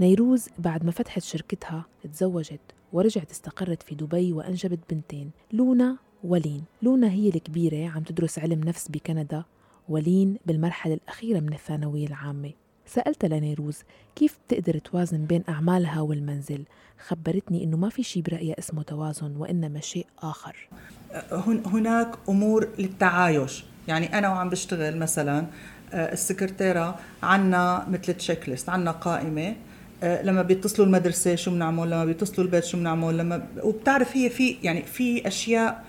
نيروز 0.01 0.49
بعد 0.59 0.85
ما 0.85 0.91
فتحت 0.91 1.23
شركتها 1.23 1.85
تزوجت 2.13 2.61
ورجعت 2.93 3.31
استقرت 3.31 3.83
في 3.83 3.95
دبي 3.95 4.33
وأنجبت 4.33 4.79
بنتين 4.91 5.31
لونا 5.53 5.97
ولين. 6.25 6.65
لونا 6.83 7.11
هي 7.11 7.29
الكبيرة 7.29 7.91
عم 7.91 8.03
تدرس 8.03 8.39
علم 8.39 8.61
نفس 8.65 8.89
بكندا 8.89 9.45
ولين 9.89 10.37
بالمرحلة 10.47 10.95
الأخيرة 10.95 11.41
من 11.41 11.53
الثانوية 11.53 12.07
العامة. 12.07 12.51
سألت 12.87 13.25
لنيروز 13.25 13.79
كيف 14.17 14.39
بتقدر 14.49 14.79
توازن 14.79 15.25
بين 15.25 15.45
أعمالها 15.49 16.01
والمنزل؟ 16.01 16.65
خبرتني 17.07 17.65
أنه 17.65 17.77
ما 17.77 17.89
في 17.89 18.03
شيء 18.03 18.23
برأيها 18.23 18.59
اسمه 18.59 18.83
توازن 18.83 19.37
وإنما 19.37 19.81
شيء 19.81 20.07
آخر. 20.23 20.69
هناك 21.67 22.19
أمور 22.29 22.69
للتعايش. 22.79 23.65
يعني 23.89 24.19
أنا 24.19 24.29
وعم 24.29 24.49
بشتغل 24.51 24.97
مثلا 24.97 25.47
آه، 25.93 26.13
السكرتيرة 26.13 26.99
عنا 27.23 27.87
مثل 27.89 28.15
تشيك 28.15 28.49
ليست 28.49 28.69
عنا 28.69 28.91
قائمة. 28.91 29.57
لما 30.03 30.43
بيتصلوا 30.43 30.87
المدرسة 30.87 31.35
شو 31.35 31.51
بنعمل 31.51 31.87
لما 31.87 32.05
بيتصلوا 32.05 32.47
البيت 32.47 32.65
شو 32.65 32.79
بنعمل 32.79 33.19
لما 33.19 33.47
وبتعرف 33.63 34.17
هي 34.17 34.31
في 34.31 34.57
يعني 34.63 34.83
في 34.83 35.29
أشياء 35.29 35.85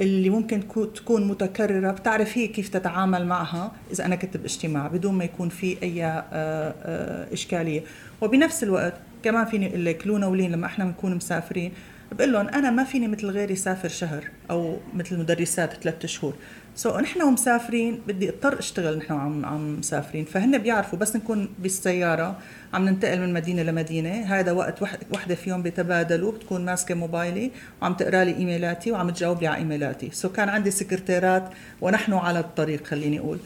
اللي 0.00 0.30
ممكن 0.30 0.62
تكون 0.94 1.28
متكررة 1.28 1.90
بتعرف 1.90 2.38
هي 2.38 2.46
كيف 2.46 2.68
تتعامل 2.68 3.26
معها 3.26 3.72
إذا 3.92 4.04
أنا 4.04 4.16
كنت 4.16 4.36
باجتماع 4.36 4.86
بدون 4.86 5.14
ما 5.14 5.24
يكون 5.24 5.48
في 5.48 5.76
أي 5.82 6.04
آه، 6.04 6.24
آه، 6.32 7.32
إشكالية. 7.32 7.82
وبنفس 8.20 8.62
الوقت 8.62 8.94
كمان 9.22 9.46
فيني 9.46 9.68
أقول 9.68 9.84
لك 9.84 10.06
لونا 10.06 10.26
ولين 10.26 10.52
لما 10.52 10.66
إحنا 10.66 10.84
بنكون 10.84 11.14
مسافرين 11.14 11.72
بقول 12.12 12.32
لهم 12.32 12.48
أنا 12.48 12.70
ما 12.70 12.84
فيني 12.84 13.08
مثل 13.08 13.26
غيري 13.26 13.56
سافر 13.56 13.88
شهر 13.88 14.24
أو 14.50 14.76
مثل 14.94 15.14
المدرسات 15.14 15.72
ثلاثة 15.82 16.08
شهور. 16.08 16.34
so, 16.76 17.00
نحن 17.00 17.22
ومسافرين 17.22 18.00
بدي 18.08 18.28
اضطر 18.28 18.58
اشتغل 18.58 18.98
نحن 18.98 19.12
عم 19.12 19.44
عم 19.44 19.78
مسافرين. 19.78 20.24
فهن 20.24 20.58
بيعرفوا 20.58 20.98
بس 20.98 21.16
نكون 21.16 21.48
بالسيارة 21.58 22.36
عم 22.74 22.88
ننتقل 22.88 23.20
من 23.20 23.32
مدينة 23.32 23.62
لمدينة. 23.62 24.10
هذا 24.10 24.52
وقت 24.52 24.82
وحدة 25.12 25.34
فيهم 25.34 25.62
بيتبادلوا 25.62 26.32
بتكون 26.32 26.64
ماسكة 26.64 26.94
موبايلي 26.94 27.50
وعم 27.82 27.94
تقرأ 27.94 28.24
لي 28.24 28.36
إيميلاتي 28.36 28.92
وعم 28.92 29.10
تجاوب 29.10 29.40
لي 29.40 29.46
على 29.46 29.58
إيميلاتي. 29.58 30.10
so, 30.12 30.32
كان 30.32 30.48
عندي 30.48 30.70
سكرتيرات 30.70 31.50
ونحن 31.80 32.12
على 32.12 32.40
الطريق 32.40 32.86
خليني 32.86 33.18
أقول. 33.18 33.38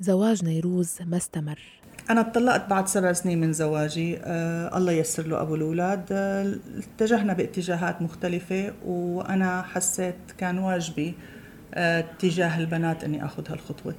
زواج 0.00 0.44
نيروز 0.44 0.98
ما 1.06 1.16
استمر. 1.16 1.58
أنا 2.10 2.20
اتطلقت 2.20 2.70
بعد 2.70 2.88
سبع 2.88 3.12
سنين 3.12 3.40
من 3.40 3.52
زواجي. 3.52 4.18
آه 4.24 4.76
الله 4.76 4.92
يسر 4.92 5.26
له 5.26 5.40
أبو 5.40 5.54
الأولاد. 5.54 6.04
آه 6.12 6.54
اتجهنا 6.78 7.32
باتجاهات 7.32 8.02
مختلفة 8.02 8.72
وأنا 8.86 9.62
حسيت 9.62 10.16
كان 10.38 10.58
واجبي 10.58 11.08
آه 11.08 11.35
تجاه 12.18 12.58
البنات 12.58 13.04
أني 13.04 13.24
أخذ 13.24 13.50
هالخطوة. 13.50 13.94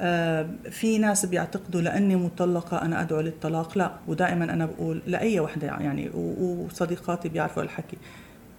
آه 0.00 0.48
في 0.70 0.98
ناس 0.98 1.26
بيعتقدوا 1.26 1.80
لأني 1.80 2.16
مطلقة 2.16 2.82
أنا 2.82 3.00
أدعو 3.00 3.20
للطلاق. 3.20 3.78
لا 3.78 3.92
ودائما 4.06 4.44
أنا 4.44 4.66
بقول 4.66 5.02
لأي 5.06 5.40
وحدة 5.40 5.66
يعني 5.66 6.10
وصديقاتي 6.14 7.28
بيعرفوا 7.28 7.62
الحكي 7.62 7.96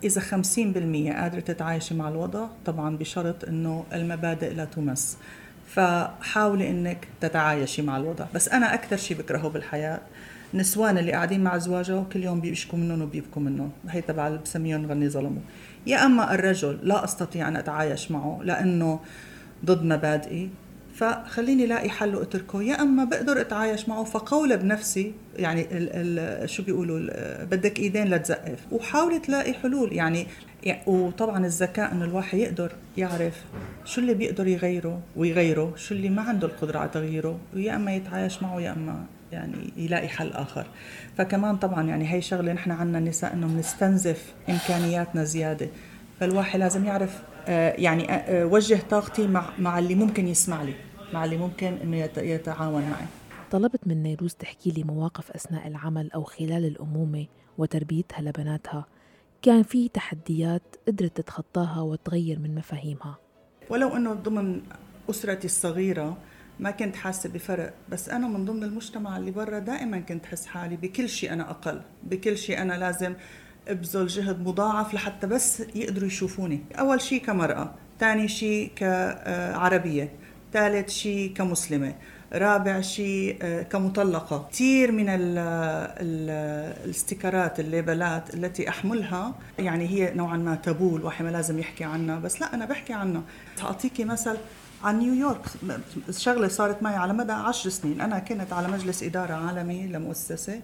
إذا 0.03 0.21
50% 0.21 1.13
قادرة 1.13 1.39
تتعايشي 1.39 1.95
مع 1.95 2.09
الوضع 2.09 2.47
طبعا 2.65 2.97
بشرط 2.97 3.45
أنه 3.45 3.85
المبادئ 3.93 4.53
لا 4.53 4.65
تمس. 4.65 5.17
فحاولي 5.67 6.69
إنك 6.69 7.07
تتعايشي 7.21 7.81
مع 7.81 7.97
الوضع. 7.97 8.25
بس 8.35 8.49
أنا 8.49 8.73
أكثر 8.73 8.97
شيء 8.97 9.17
بكرهه 9.17 9.49
بالحياة 9.49 9.99
نسوان 10.53 10.97
اللي 10.97 11.11
قاعدين 11.11 11.43
مع 11.43 11.55
ازواجه 11.55 12.03
كل 12.13 12.23
يوم 12.23 12.41
بيشكوا 12.41 12.79
منهم 12.79 13.01
وبيبكوا 13.01 13.41
منهم. 13.41 13.71
هي 13.89 14.01
تبع 14.01 14.27
اللي 14.27 14.39
بسميهم 14.39 14.85
غني 14.85 15.09
ظلموا. 15.09 15.41
يا 15.87 16.05
أما 16.05 16.33
الرجل 16.33 16.79
لا 16.83 17.03
أستطيع 17.03 17.47
أن 17.47 17.55
أتعايش 17.55 18.11
معه 18.11 18.39
لأنه 18.43 18.99
ضد 19.65 19.83
مبادئي 19.83 20.49
فخليني 20.95 21.65
لاقي 21.65 21.89
حل 21.89 22.15
وأتركه. 22.15 22.63
يا 22.63 22.81
أما 22.81 23.03
بقدر 23.03 23.41
أتعايش 23.41 23.89
معه 23.89 24.03
فقوله 24.03 24.55
بنفسي 24.55 25.13
يعني 25.37 25.61
ال 25.61 25.89
ال 26.19 26.49
شو 26.49 26.63
بيقولوا 26.63 26.99
بدك 27.43 27.79
إيدين 27.79 28.07
لتزقف 28.07 28.59
وحاولي 28.71 29.19
تلاقي 29.19 29.53
حلول 29.53 29.93
يعني 29.93 30.27
وطبعا 30.87 31.45
الذكاء 31.45 31.91
إنه 31.91 32.05
الواحد 32.05 32.37
يقدر 32.37 32.71
يعرف 32.97 33.43
شو 33.85 34.01
اللي 34.01 34.13
بيقدر 34.13 34.47
يغيره 34.47 35.01
ويغيره 35.15 35.73
شو 35.75 35.95
اللي 35.95 36.09
ما 36.09 36.21
عنده 36.21 36.47
القدرة 36.47 36.79
على 36.79 36.89
تغييره. 36.89 37.39
ويا 37.55 37.75
أما 37.75 37.95
يتعايش 37.95 38.43
معه 38.43 38.61
يا 38.61 38.71
أما 38.71 39.05
يعني 39.31 39.73
يلاقي 39.77 40.07
حل 40.07 40.31
آخر. 40.31 40.67
فكمان 41.17 41.57
طبعا 41.57 41.83
يعني 41.83 42.13
هي 42.13 42.21
شغلة 42.21 42.53
نحن 42.53 42.71
عنا 42.71 42.97
النساء 42.97 43.33
إنه 43.33 43.47
بنستنزف 43.47 44.33
إمكانياتنا 44.49 45.23
زيادة. 45.23 45.69
فالواحد 46.19 46.59
لازم 46.59 46.85
يعرف 46.85 47.23
آه، 47.47 47.75
يعني 47.77 48.11
آه، 48.11 48.13
آه، 48.13 48.45
وجه 48.45 48.79
طاقتي 48.89 49.27
مع 49.27 49.49
مع 49.59 49.79
اللي 49.79 49.95
ممكن 49.95 50.27
يسمع 50.27 50.63
لي 50.63 50.73
مع 51.13 51.25
اللي 51.25 51.37
ممكن 51.37 51.67
إنه 51.67 51.97
يتعاون 52.17 52.81
معي. 52.81 53.05
طلبت 53.51 53.87
من 53.87 54.03
نيروز 54.03 54.33
تحكي 54.33 54.71
لي 54.71 54.83
مواقف 54.83 55.31
أثناء 55.31 55.67
العمل 55.67 56.11
أو 56.11 56.23
خلال 56.23 56.65
الأمومة 56.65 57.25
وتربيتها 57.57 58.21
لبناتها. 58.21 58.85
كان 59.41 59.63
في 59.63 59.87
تحديات 59.87 60.75
قدرت 60.87 61.17
تتخطاها 61.17 61.81
وتغير 61.81 62.39
من 62.39 62.55
مفاهيمها. 62.55 63.17
ولو 63.69 63.95
إنه 63.95 64.13
ضمن 64.13 64.61
أسرتي 65.09 65.45
الصغيرة 65.45 66.17
ما 66.59 66.71
كنت 66.71 66.95
حاسة 66.95 67.29
بفرق. 67.29 67.73
بس 67.89 68.09
أنا 68.09 68.27
من 68.27 68.45
ضمن 68.45 68.63
المجتمع 68.63 69.17
اللي 69.17 69.31
برا 69.31 69.59
دائما 69.59 69.99
كنت 69.99 70.25
حس 70.25 70.45
حالي 70.45 70.75
بكل 70.75 71.09
شيء 71.09 71.33
أنا 71.33 71.49
أقل 71.49 71.81
بكل 72.03 72.37
شيء 72.37 72.61
أنا 72.61 72.73
لازم 72.73 73.13
أبذل 73.67 74.07
جهد 74.07 74.47
مضاعف 74.47 74.93
لحتى 74.93 75.27
بس 75.27 75.63
يقدروا 75.75 76.07
يشوفوني. 76.07 76.61
أول 76.79 77.01
شيء 77.01 77.21
كمرأة 77.21 77.73
ثاني 77.99 78.27
شيء 78.27 78.71
كعربية 78.75 80.11
ثالث 80.53 80.89
شيء 80.89 81.33
كمسلمة 81.33 81.95
رابع 82.33 82.81
شيء 82.81 83.37
كمطلقة. 83.69 84.47
كثير 84.51 84.91
من 84.91 85.09
ال 85.09 85.37
ال 85.37 86.29
الاستيكرات 86.85 87.59
الليبلات 87.59 88.33
التي 88.33 88.69
أحملها 88.69 89.35
يعني 89.59 89.87
هي 89.87 90.13
نوعا 90.13 90.37
ما 90.37 90.55
تابو 90.55 90.97
الواحد 90.97 91.25
ما 91.25 91.29
لازم 91.29 91.59
يحكي 91.59 91.83
عنها. 91.83 92.19
بس 92.19 92.41
لا 92.41 92.53
أنا 92.53 92.65
بحكي 92.65 92.93
عنها. 92.93 93.23
أعطيكي 93.63 94.03
مثل 94.03 94.37
عن 94.83 94.99
نيويورك 94.99 95.41
شغلة 96.11 96.47
صارت 96.47 96.83
معي 96.83 96.95
على 96.95 97.13
مدى 97.13 97.31
عشر 97.31 97.69
سنين. 97.69 98.01
أنا 98.01 98.19
كنت 98.19 98.53
على 98.53 98.67
مجلس 98.67 99.03
إدارة 99.03 99.33
عالمي 99.33 99.87
لمؤسسة 99.87 100.61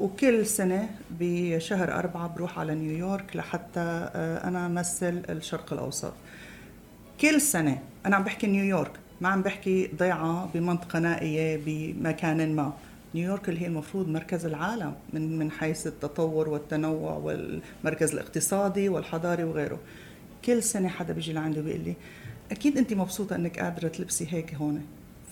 وكل 0.00 0.46
سنة 0.46 0.90
بشهر 1.10 1.92
أربعة 1.92 2.28
بروح 2.28 2.58
على 2.58 2.74
نيويورك 2.74 3.36
لحتى 3.36 4.10
أنا 4.44 4.66
أمثل 4.66 5.22
الشرق 5.28 5.72
الأوسط. 5.72 6.12
كل 7.20 7.40
سنة 7.40 7.82
أنا 8.06 8.16
عم 8.16 8.24
بحكي 8.24 8.46
نيويورك 8.46 8.92
ما 9.20 9.28
عم 9.28 9.42
بحكي 9.42 9.90
ضيعة 9.98 10.50
بمنطقة 10.54 10.98
نائية 10.98 11.60
بمكان 11.66 12.56
ما. 12.56 12.72
نيويورك 13.14 13.48
اللي 13.48 13.60
هي 13.60 13.66
المفروض 13.66 14.08
مركز 14.08 14.46
العالم 14.46 14.94
من 15.12 15.38
من 15.38 15.50
حيث 15.50 15.86
التطور 15.86 16.48
والتنوع 16.48 17.12
والمركز 17.12 18.12
الاقتصادي 18.12 18.88
والحضاري 18.88 19.44
وغيره. 19.44 19.78
كل 20.44 20.62
سنة 20.62 20.88
حدا 20.88 21.12
بيجي 21.12 21.32
لعندي 21.32 21.60
وبيقول 21.60 21.80
لي 21.80 21.94
أكيد 22.54 22.78
انت 22.78 22.92
مبسوطة 22.92 23.36
إنك 23.36 23.60
قادرة 23.60 23.88
تلبسي 23.88 24.26
هيك 24.30 24.54
هون. 24.54 24.82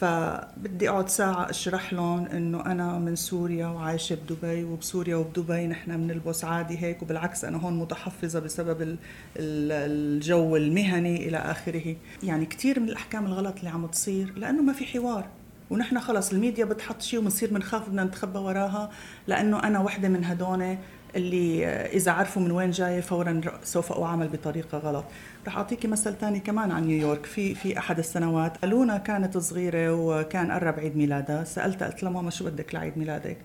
فبدي 0.01 0.89
أقعد 0.89 1.09
ساعة 1.09 1.51
أشرح 1.51 1.93
لهم 1.93 2.27
إنه 2.27 2.67
أنا 2.67 2.99
من 2.99 3.17
سوريا 3.17 3.67
وعايشة 3.67 4.17
بدبي 4.17 4.65
وبسوريا 4.65 5.17
وبدبي 5.17 5.67
نحن 5.67 5.97
بنلبس 5.97 6.45
عادي 6.45 6.79
هيك 6.79 7.03
وبالعكس 7.03 7.45
أنا 7.45 7.59
هون 7.59 7.79
متحفظة 7.79 8.41
بسبب 8.41 8.97
الجو 9.37 10.57
المهني 10.57 11.29
إلى 11.29 11.37
آخره. 11.37 11.97
يعني 12.23 12.47
كثير 12.47 12.81
من 12.81 12.89
الأحكام 12.89 13.27
الغلط 13.27 13.59
اللي 13.59 13.71
عم 13.71 13.87
تصير 13.87 14.33
لأنه 14.37 14.63
ما 14.63 14.73
في 14.73 14.85
حوار. 14.85 15.27
ونحن 15.71 16.01
خلص 16.01 16.33
الميديا 16.33 16.65
بتحط 16.65 17.03
شيء 17.03 17.21
وبنصير 17.21 17.51
بنخاف 17.51 17.89
بدنا 17.89 18.05
نتخبى 18.05 18.39
وراها 18.39 18.91
لأنه 19.27 19.63
أنا 19.63 19.81
وحدة 19.81 20.09
من 20.09 20.25
هدول 20.25 20.77
اللي 21.17 21.67
إذا 21.67 22.13
عرفوا 22.13 22.43
من 22.43 22.51
وين 22.51 22.71
جاية 22.71 23.01
فورا 23.01 23.41
سوف 23.65 23.93
أعامل 23.93 24.29
بطريقة 24.29 24.79
غلط. 24.79 25.05
رح 25.47 25.57
أعطيكي 25.57 25.89
مثل 25.89 26.15
ثاني 26.15 26.41
كمان 26.41 26.71
عن 26.71 26.87
نيويورك. 26.87 27.27
في 27.27 27.55
في 27.55 27.79
أحد 27.79 27.99
السنوات 27.99 28.65
لونا 28.65 28.99
كانت 28.99 29.39
صغيرة 29.39 29.93
وكان 29.93 30.53
قرب 30.53 30.81
عيد 30.81 30.97
ميلادها. 30.97 31.45
سالتها 31.45 31.89
قلت 31.89 32.03
لها 32.03 32.13
ماما 32.13 32.31
شو 32.31 32.45
بدك 32.45 32.75
لعيد 32.75 32.99
ميلادك؟ 32.99 33.37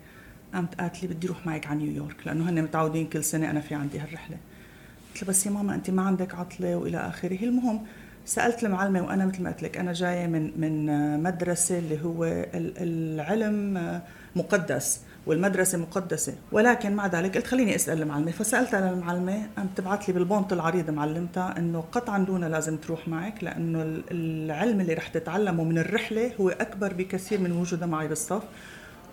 قامت 0.54 0.82
قالت 0.82 1.04
لي 1.04 1.08
بدي 1.08 1.28
أروح 1.28 1.46
معك 1.46 1.68
على 1.68 1.80
نيويورك 1.80 2.28
لأنه 2.28 2.50
هن 2.50 2.62
متعودين 2.62 3.08
كل 3.08 3.24
سنة 3.24 3.50
أنا 3.50 3.60
في 3.60 3.76
عندي 3.76 4.00
هالرحلة. 4.00 4.38
قلت 5.14 5.24
لها 5.24 5.30
بس 5.30 5.46
يا 5.46 5.52
ماما 5.52 5.76
أنت 5.76 5.90
ما 5.90 6.02
عندك 6.02 6.36
عطلة 6.36 6.76
وإلى 6.76 6.98
آخره. 6.98 7.44
المهم 7.44 7.82
سألت 8.26 8.64
المعلمة 8.64 9.02
وأنا 9.02 9.26
مثل 9.26 9.44
ما 9.44 9.50
قلت 9.50 9.64
لك 9.64 9.78
أنا 9.78 9.94
جاية 9.94 10.28
من 10.28 10.52
من 10.62 11.24
مدرسة 11.24 11.78
اللي 11.78 12.04
هو 12.04 12.46
العلم 12.54 14.02
مقدس. 14.36 15.02
والمدرسة 15.28 15.78
مقدسة. 15.78 16.34
ولكن 16.52 16.96
مع 16.96 17.08
ذلك 17.08 17.38
قلت 17.38 17.48
خليني 17.48 17.76
أسأل 17.76 18.02
المعلمة. 18.02 18.32
فسألتها 18.32 18.92
للمعلمة 18.92 19.48
قامت 19.58 19.70
تبعت 19.76 20.08
لي 20.08 20.14
بالبونت 20.14 20.54
العريض 20.54 20.90
معلمتها 20.90 21.58
أنه 21.58 21.84
قطعا 21.92 22.18
دون 22.18 22.44
لازم 22.44 22.78
تروح 22.78 23.08
معك 23.08 23.44
لأنه 23.44 24.02
العلم 24.12 24.82
اللي 24.82 24.94
رح 24.94 25.08
تتعلمه 25.08 25.64
من 25.64 25.78
الرحلة 25.78 26.32
هو 26.42 26.50
أكبر 26.50 26.94
بكثير 26.94 27.42
من 27.42 27.52
وجودها 27.52 27.88
معي 27.88 28.08
بالصف. 28.08 28.44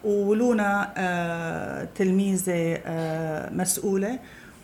ولونا 0.04 0.92
آه 0.96 1.88
تلميذة 1.94 2.80
آه 2.86 3.52
مسؤولة. 3.52 4.18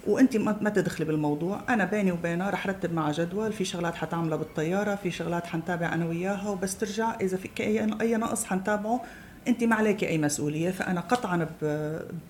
وانت 0.06 0.36
ما 0.36 0.70
تدخلي 0.70 1.06
بالموضوع. 1.06 1.60
أنا 1.68 1.84
بيني 1.84 2.12
وبينها 2.12 2.50
رح 2.50 2.66
رتب 2.66 2.92
معها 2.92 3.12
جدول. 3.12 3.52
في 3.52 3.64
شغلات 3.64 3.94
حتعملها 3.94 4.36
بالطيارة 4.36 4.94
في 4.94 5.10
شغلات 5.10 5.46
حنتابع 5.46 5.94
أنا 5.94 6.06
وياها. 6.06 6.48
وبس 6.48 6.78
ترجع 6.78 7.14
إذا 7.20 7.36
في 7.36 7.48
أي 8.00 8.16
نقص 8.16 8.44
حنتابعه. 8.44 9.00
أنت 9.48 9.64
ما 9.64 9.76
عليك 9.76 10.04
أي 10.04 10.18
مسؤولية 10.18 10.70
فأنا 10.70 11.00
قطعا 11.00 11.48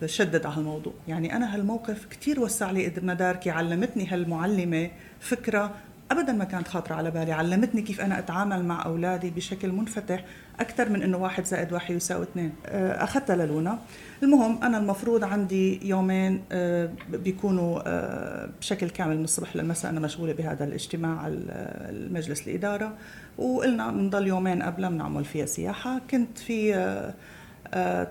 بشدد 0.03 0.47
على 0.47 0.57
هالموضوع 0.57 0.93
يعني 1.09 1.37
أنا 1.37 1.55
هالموقف 1.55 2.07
كثير 2.11 2.41
وسع 2.41 2.71
لي 2.71 2.93
مداركي 3.03 3.51
علمتني 3.51 4.07
هالمعلمة 4.07 4.91
فكرة 5.21 5.75
ابدا 6.11 6.33
ما 6.33 6.45
كانت 6.45 6.69
خاطرة 6.69 6.95
على 6.95 7.11
بالي. 7.11 7.33
علمتني 7.33 7.83
كيف 7.83 8.01
أنا 8.01 8.19
أتعامل 8.19 8.65
مع 8.65 8.85
أولادي 8.85 9.31
بشكل 9.31 9.73
منفتح 9.73 10.25
أكثر 10.61 10.89
من 10.89 11.03
إنه 11.03 11.19
واحد 11.19 11.45
زائد 11.45 11.73
واحد 11.73 11.95
يساوي 11.95 12.23
اثنين. 12.23 12.53
آه، 12.67 13.05
أخذتها 13.05 13.37
للونا. 13.37 13.79
المهم 14.23 14.65
أنا 14.65 14.79
المفروض 14.79 15.25
عندي 15.25 15.89
يومين 15.89 16.43
آه، 16.53 16.91
بيكونوا 17.09 17.81
آه، 17.87 18.49
بشكل 18.61 18.91
كامل 18.91 19.19
من 19.19 19.25
الصبح 19.25 19.57
للمساء. 19.57 19.91
أنا 19.91 20.01
مشغولة 20.01 20.33
بهذا 20.33 20.65
الاجتماع 20.65 21.23
المجلس 21.29 22.49
الإدارة. 22.49 22.93
وقلنا 23.39 23.91
بنضل 23.91 24.27
يومين 24.27 24.63
قبلها 24.63 24.91
بنعمل 24.91 25.25
فيها 25.25 25.47
سياحة. 25.47 26.01
كنت 26.11 26.39
في 26.39 26.75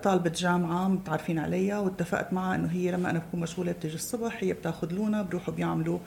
طالبة 0.02 0.32
جامعة 0.36 0.88
متعرفين 0.88 1.38
عليها 1.38 1.78
واتفقت 1.78 2.32
معها 2.32 2.54
إنه 2.54 2.68
هي 2.68 2.90
لما 2.90 3.10
أنا 3.10 3.18
بكون 3.18 3.40
مشغولة 3.40 3.72
بتيجي 3.72 3.94
الصبح 3.94 4.38
هي 4.40 4.52
بتاخذ 4.52 4.92
لونا 4.92 5.22
بروحوا 5.22 5.54
بيعملوا 5.54 5.98
آه، 5.98 6.00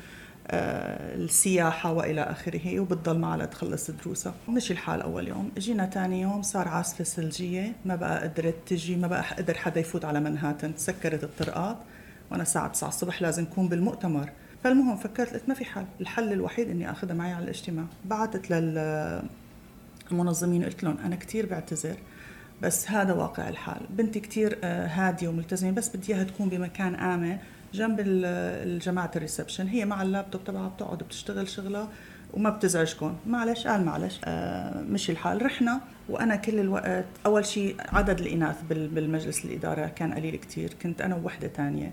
السياحة 0.52 1.92
وإلى 1.94 2.22
آخره 2.22 2.80
وبتضل 2.80 3.18
معها 3.20 3.38
لتخلص 3.38 3.92
دروسها. 3.92 4.34
مشي 4.50 4.74
الحال 4.74 5.02
أول 5.02 5.28
يوم. 5.28 5.52
جينا 5.58 5.86
تاني 5.86 6.22
يوم 6.22 6.42
صار 6.42 6.68
عاصفة 6.68 7.04
ثلجية. 7.04 7.76
ما 7.86 7.96
بقى 7.96 8.24
قدرت 8.24 8.56
تجي 8.66 8.96
ما 8.96 9.08
بقى 9.08 9.24
قدر 9.38 9.54
حدا 9.54 9.80
يفوت 9.80 10.06
على 10.06 10.20
منهاتن. 10.20 10.76
تسكرت 10.76 11.24
الطرقات. 11.24 11.78
وأنا 12.32 12.44
الساعة 12.44 12.68
9 12.68 12.88
الصبح 12.88 13.22
لازم 13.22 13.44
أكون 13.44 13.68
بالمؤتمر. 13.68 14.30
فالمهم 14.64 14.98
فكرت 14.98 15.34
قلت 15.34 15.50
ما 15.50 15.54
في 15.54 15.66
حل. 15.66 15.86
الحل 16.02 16.34
الوحيد 16.34 16.70
إني 16.70 16.92
أخذها 16.92 17.14
معي 17.14 17.34
على 17.34 17.44
الاجتماع. 17.44 17.86
بعثت 18.06 18.52
للمنظمين 20.12 20.64
قلت 20.64 20.84
لهم 20.84 20.98
أنا 21.06 21.16
كثير 21.16 21.46
بعتذر 21.46 21.96
بس 22.62 22.92
هذا 22.92 23.14
واقع 23.14 23.50
الحال. 23.50 23.82
بنتي 23.90 24.20
كثير 24.20 24.58
آه، 24.64 24.88
هادية 24.88 25.28
وملتزمة 25.28 25.72
بس 25.72 25.96
بدي 25.96 26.14
إياها 26.14 26.24
تكون 26.24 26.50
بمكان 26.50 26.96
آمن. 26.96 27.38
جنب 27.74 28.00
الجماعه 28.06 29.12
الريسبشن. 29.16 29.68
هي 29.68 29.86
مع 29.86 30.02
اللابتوب 30.02 30.44
تبعها 30.44 30.68
بتقعد 30.68 30.98
بتشتغل 30.98 31.48
شغلها 31.48 31.90
وما 32.34 32.50
بتزعجكم. 32.50 33.16
معلش 33.28 33.68
قال 33.68 33.86
معلش. 33.86 34.20
آه 34.26 34.82
مشي 34.82 35.12
الحال. 35.12 35.46
رحنا 35.46 35.82
وأنا 36.10 36.36
كل 36.36 36.60
الوقت 36.60 37.06
أول 37.26 37.46
شيء 37.46 37.76
عدد 37.80 38.20
الإناث 38.20 38.56
بالمجلس 38.70 39.46
الإدارة 39.46 39.88
كان 39.88 40.14
قليل 40.14 40.36
كتير. 40.36 40.74
كنت 40.84 41.02
أنا 41.02 41.16
ووحدة 41.16 41.48
ثانية 41.48 41.92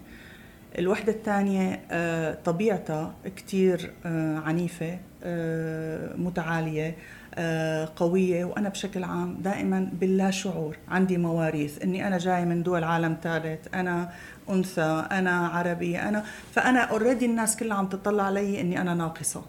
الوحدة 0.79 1.13
الثانية 1.13 1.81
آه 1.91 2.39
طبيعتها 2.45 3.15
كتير 3.37 3.91
آه 4.07 4.39
عنيفة 4.39 4.99
آه 5.25 6.17
متعالية. 6.17 6.97
قوية 7.97 8.45
وأنا 8.45 8.69
بشكل 8.69 9.05
عام 9.05 9.39
دائما 9.41 9.91
باللا 9.93 10.31
شعور 10.31 10.77
عندي 10.89 11.19
مواريث 11.19 11.83
إني 11.83 12.07
أنا 12.07 12.19
جاي 12.19 12.45
من 12.45 12.63
دول 12.63 12.85
عالم 12.85 13.17
ثالث 13.23 13.61
أنا 13.75 14.13
أنثى 14.51 15.07
أنا 15.11 15.47
عربية 15.49 16.09
أنا 16.09 16.25
فأنا 16.55 16.81
اوريدي 16.81 17.27
الناس 17.27 17.57
كلها 17.57 17.77
عم 17.77 17.87
تطلع 17.87 18.23
علي 18.25 18.61
إني 18.61 18.81
أنا 18.81 18.95
ناقصة. 18.95 19.43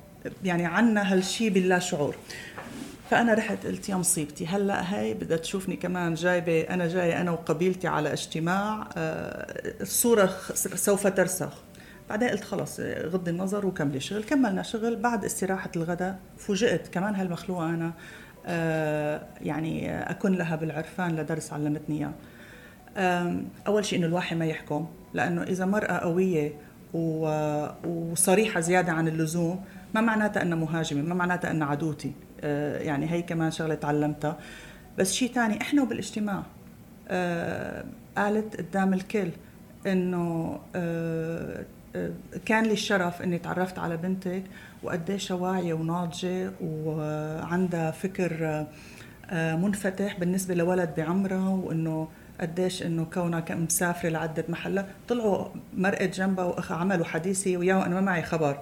يعني 0.43 0.65
عنا 0.65 1.13
هالشي 1.13 1.49
باللا 1.49 1.79
شعور. 1.79 2.15
فأنا 3.09 3.33
رحت 3.33 3.65
قلت 3.65 3.89
يا 3.89 3.95
مصيبتي 3.95 4.47
هلأ 4.47 4.93
هي 4.95 5.13
بدها 5.13 5.37
تشوفني 5.37 5.75
كمان 5.75 6.13
جايبة 6.13 6.61
أنا 6.61 6.87
جاية 6.87 7.21
أنا 7.21 7.31
وقبيلتي 7.31 7.87
على 7.87 8.13
اجتماع 8.13 8.87
آه، 8.97 9.45
الصورة 9.81 10.33
سوف 10.55 11.07
ترسخ. 11.07 11.53
بعدين 12.11 12.29
قلت 12.29 12.43
خلص 12.43 12.79
غضي 12.79 13.31
النظر 13.31 13.65
وكملي 13.65 13.99
شغل. 13.99 14.23
كملنا 14.23 14.61
شغل. 14.61 14.95
بعد 14.95 15.25
استراحة 15.25 15.69
الغداء 15.75 16.19
فوجئت 16.37 16.87
كمان 16.87 17.15
هالمخلوقة 17.15 17.69
أنا 17.69 17.93
آه، 18.45 19.21
يعني 19.41 19.99
أكون 20.11 20.33
لها 20.35 20.55
بالعرفان 20.55 21.15
لدرس 21.15 21.53
علمتني 21.53 21.97
إياه. 22.97 23.35
أول 23.67 23.85
شيء 23.85 23.99
إنه 23.99 24.07
الواحد 24.07 24.37
ما 24.37 24.45
يحكم 24.45 24.87
لأنه 25.13 25.43
إذا 25.43 25.65
مرأة 25.65 25.97
قوية 25.97 26.53
وصريحة 27.83 28.59
زيادة 28.59 28.91
عن 28.91 29.07
اللزوم 29.07 29.63
ما 29.95 30.01
معناتها 30.01 30.41
أنها 30.41 30.57
مهاجمة 30.57 31.01
ما 31.01 31.15
معناتها 31.15 31.51
أنها 31.51 31.67
عدوتي. 31.67 32.11
آه، 32.41 32.79
يعني 32.79 33.11
هي 33.11 33.21
كمان 33.21 33.51
شغلة 33.51 33.75
تعلمتها. 33.75 34.37
بس 34.97 35.13
شيء 35.13 35.33
تاني 35.33 35.61
إحنا 35.61 35.81
وبالاجتماع 35.81 36.43
آه، 37.07 37.85
قالت 38.17 38.57
قدام 38.57 38.93
الكل 38.93 39.29
إنه 39.87 40.59
كان 42.45 42.63
لي 42.63 42.73
الشرف 42.73 43.21
إني 43.21 43.39
تعرفت 43.39 43.79
على 43.79 43.97
بنتك 43.97 44.43
وقديش 44.83 45.31
واعية 45.31 45.73
وناضجة 45.73 46.51
وعندها 46.61 47.91
فكر 47.91 48.65
آه، 49.29 49.55
منفتح 49.55 50.19
بالنسبة 50.19 50.53
لولد 50.53 50.93
بعمرها 50.97 51.49
وإنه 51.49 52.07
قديش 52.41 52.83
إنه 52.83 53.05
كونها 53.13 53.45
مسافرة 53.49 54.09
لعدة 54.09 54.45
محلات. 54.49 54.85
طلعوا 55.07 55.47
مرقت 55.77 56.15
جنبها 56.15 56.45
وعملوا 56.45 57.05
حديثي 57.05 57.57
وياه 57.57 57.79
وأنا 57.79 57.95
ما 57.95 58.01
معي 58.01 58.23
خبر. 58.23 58.59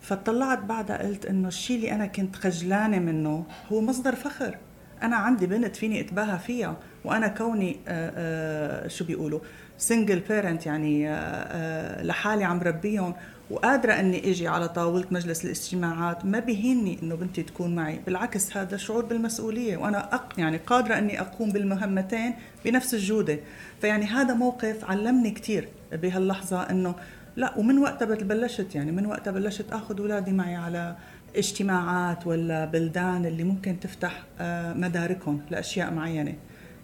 فطلعت 0.00 0.58
بعدها 0.58 1.06
قلت 1.06 1.26
إنه 1.26 1.48
الشيء 1.48 1.76
اللي 1.76 1.92
أنا 1.92 2.06
كنت 2.06 2.36
خجلانة 2.36 2.98
منه 2.98 3.44
هو 3.72 3.80
مصدر 3.80 4.14
فخر. 4.14 4.58
أنا 5.02 5.16
عندي 5.16 5.46
بنت 5.46 5.76
فيني 5.76 6.00
اتباهى 6.00 6.38
فيها 6.38 6.76
وأنا 7.04 7.28
كوني 7.28 7.76
آآ 7.88 8.12
آآ 8.16 8.88
شو 8.88 9.04
بيقولوا 9.04 9.40
single 9.78 10.20
parent 10.20 10.66
يعني 10.66 11.08
آه، 11.08 11.12
آه، 11.12 12.02
لحالي 12.02 12.44
عم 12.44 12.60
ربيهم 12.60 13.14
وقادرة 13.50 13.92
أني 13.92 14.30
أجي 14.30 14.48
على 14.48 14.68
طاولة 14.68 15.04
مجلس 15.10 15.44
الاجتماعات 15.44 16.24
ما 16.24 16.38
بيهمني 16.38 16.98
أنه 17.02 17.14
بنتي 17.14 17.42
تكون 17.42 17.74
معي 17.74 18.00
بالعكس 18.06 18.56
هذا 18.56 18.76
شعور 18.76 19.04
بالمسؤولية 19.04 19.76
وأنا 19.76 20.14
أق 20.14 20.32
يعني 20.38 20.56
قادرة 20.56 20.98
أني 20.98 21.20
أقوم 21.20 21.50
بالمهمتين 21.50 22.34
بنفس 22.64 22.94
الجودة. 22.94 23.38
فيعني 23.80 24.04
هذا 24.04 24.34
موقف 24.34 24.84
علمني 24.84 25.30
كثير 25.30 25.68
بهاللحظة 25.92 26.62
أنه 26.62 26.94
لا 27.36 27.58
ومن 27.58 27.78
وقتها 27.78 28.06
بلشت 28.06 28.74
يعني 28.74 28.92
من 28.92 29.06
وقتها 29.06 29.30
بلشت 29.30 29.72
أخذ 29.72 30.00
أولادي 30.00 30.32
معي 30.32 30.56
على 30.56 30.96
اجتماعات 31.36 32.26
ولا 32.26 32.64
بلدان 32.64 33.26
اللي 33.26 33.44
ممكن 33.44 33.80
تفتح 33.80 34.22
آه، 34.40 34.74
مداركهم 34.74 35.40
لأشياء 35.50 35.90
معينة. 35.90 36.34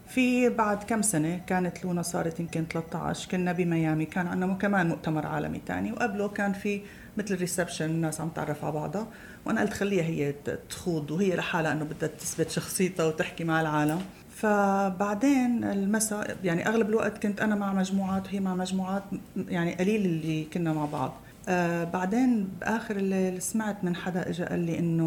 في 0.09 0.49
بعد 0.49 0.83
كم 0.83 1.03
سنة 1.03 1.41
كانت 1.47 1.85
لونا 1.85 2.03
صارت 2.03 2.41
يمكن 2.41 2.65
13 2.71 3.29
كنا 3.31 3.53
بميامي 3.53 4.05
كان 4.05 4.27
عندنا 4.27 4.55
كمان 4.55 4.89
مؤتمر 4.89 5.27
عالمي 5.27 5.61
تاني 5.67 5.93
وقبله 5.93 6.29
كان 6.29 6.53
في 6.53 6.81
مثل 7.17 7.37
ريسبشن 7.37 7.85
الناس 7.85 8.21
عم 8.21 8.29
تعرف 8.29 8.65
على 8.65 8.73
بعضها. 8.73 9.07
وأنا 9.47 9.61
قلت 9.61 9.73
خليها 9.73 10.05
هي 10.05 10.35
تخوض 10.69 11.11
وهي 11.11 11.37
لحالها 11.37 11.73
إنه 11.73 11.85
بدها 11.85 12.09
تثبت 12.09 12.51
شخصيتها 12.51 13.07
وتحكي 13.07 13.45
مع 13.45 13.61
العالم. 13.61 14.01
فبعدين 14.37 15.65
المساء 15.65 16.37
يعني 16.45 16.69
أغلب 16.69 16.89
الوقت 16.89 17.23
كنت 17.23 17.41
أنا 17.41 17.55
مع 17.55 17.73
مجموعات 17.73 18.27
وهي 18.27 18.41
مع 18.41 18.55
مجموعات 18.55 19.03
يعني 19.49 19.75
قليل 19.75 20.05
اللي 20.05 20.45
كنا 20.45 20.73
مع 20.73 20.85
بعض. 20.85 21.15
آه 21.49 21.85
بعدين 21.85 22.49
بآخر 22.61 22.97
الليل 22.97 23.43
سمعت 23.43 23.85
من 23.85 23.97
حدا 23.97 24.29
اجى 24.29 24.45
قال 24.45 24.61
لي 24.61 24.79
إنه 24.79 25.07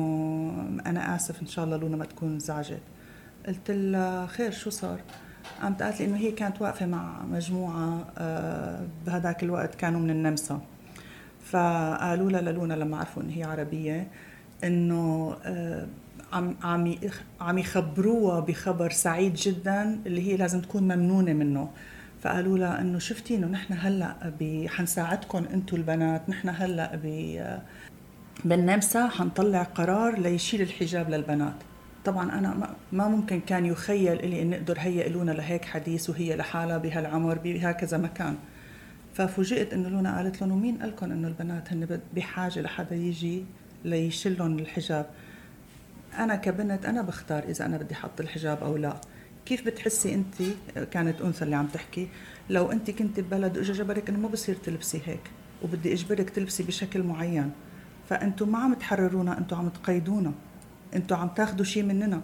أنا 0.85 1.15
آسف 1.15 1.41
إن 1.41 1.47
شاء 1.47 1.65
الله 1.65 1.77
لونا 1.77 1.97
ما 1.97 2.05
تكون 2.05 2.39
زعجت. 2.39 2.81
قلت 3.47 3.71
لها 3.71 4.25
خير 4.25 4.51
شو 4.51 4.69
صار؟ 4.69 4.99
قامت 5.61 5.83
قالت 5.83 5.99
لي 5.99 6.05
إنه 6.07 6.17
هي 6.17 6.31
كانت 6.31 6.61
واقفة 6.61 6.85
مع 6.85 7.25
مجموعة 7.25 8.07
آه 8.17 8.87
بهداك 9.05 9.43
الوقت 9.43 9.75
كانوا 9.75 9.99
من 9.99 10.09
النمسا. 10.09 10.61
فقالوا 11.45 12.31
لها 12.31 12.41
للونا 12.41 12.73
لما 12.73 12.97
عرفوا 12.97 13.23
إن 13.23 13.29
هي 13.29 13.43
عربية 13.43 14.07
إنه 14.63 15.35
آه 15.43 15.87
عم 16.33 16.55
عم 16.63 16.95
عم 17.41 17.57
يخبروها 17.57 18.39
بخبر 18.39 18.89
سعيد 18.89 19.33
جدا 19.33 19.99
اللي 20.05 20.31
هي 20.31 20.37
لازم 20.37 20.61
تكون 20.61 20.83
ممنونة 20.83 21.33
منه. 21.33 21.69
فقالوا 22.21 22.57
لها 22.57 22.81
إنه 22.81 22.99
شفتي 22.99 23.35
إنه 23.35 23.47
نحن 23.47 23.73
هلأ 23.73 24.33
حنساعدكم 24.67 25.45
أنتم 25.53 25.77
البنات 25.77 26.29
نحن 26.29 26.49
هلأ 26.49 26.95
ب 27.03 27.39
بالنمسا 28.45 29.07
حنطلع 29.07 29.63
قرار 29.63 30.19
ليشيل 30.19 30.61
الحجاب 30.61 31.09
للبنات. 31.09 31.55
طبعا 32.05 32.39
أنا 32.39 32.75
ما 32.91 33.07
ممكن 33.07 33.39
كان 33.39 33.65
يخيل 33.65 34.29
لي 34.29 34.41
إن 34.41 34.49
نقدر 34.49 34.75
هيئ 34.79 35.09
لونا 35.09 35.31
لهيك 35.31 35.65
حديث 35.65 36.09
وهي 36.09 36.35
لحالها 36.35 36.77
بهالعمر 36.77 37.37
بهكذا 37.37 37.97
مكان. 37.97 38.35
ففوجئت 39.13 39.73
إنه 39.73 39.89
لونا 39.89 40.17
قالت 40.17 40.41
لهم 40.41 40.51
ومين 40.51 40.77
قال 40.77 40.89
لكم 40.89 41.11
إنه 41.11 41.27
البنات 41.27 41.73
هن 41.73 41.99
بحاجة 42.15 42.61
لحدا 42.61 42.95
يجي 42.95 43.45
ليشلهم 43.85 44.59
الحجاب؟ 44.59 45.05
أنا 46.17 46.35
كبنت 46.35 46.85
أنا 46.85 47.01
بختار 47.01 47.43
إذا 47.43 47.65
أنا 47.65 47.77
بدي 47.77 47.93
أحط 47.93 48.21
الحجاب 48.21 48.63
أو 48.63 48.77
لا. 48.77 48.93
كيف 49.49 49.65
بتحسي 49.65 50.13
انت 50.13 50.35
كانت 50.91 51.21
أنثى 51.21 51.45
اللي 51.45 51.55
عم 51.55 51.67
تحكي 51.67 52.07
لو 52.49 52.71
انت 52.71 52.91
كنت 52.91 53.19
ببلد 53.19 53.57
وإجا 53.57 53.73
جبرك 53.73 54.09
إنه 54.09 54.19
ما 54.19 54.27
بصير 54.27 54.55
تلبسي 54.55 55.01
هيك 55.05 55.19
وبدي 55.63 55.93
إجبرك 55.93 56.29
تلبسي 56.29 56.63
بشكل 56.63 57.03
معين 57.03 57.51
فانتم 58.09 58.51
ما 58.51 58.59
عم 58.59 58.73
تحررونا 58.73 59.37
أنتم 59.37 59.57
عم 59.57 59.69
تقيدونا 59.69 60.31
أنتم 60.95 61.15
عم 61.15 61.27
تاخذوا 61.27 61.65
شيء 61.65 61.83
مننا. 61.83 62.21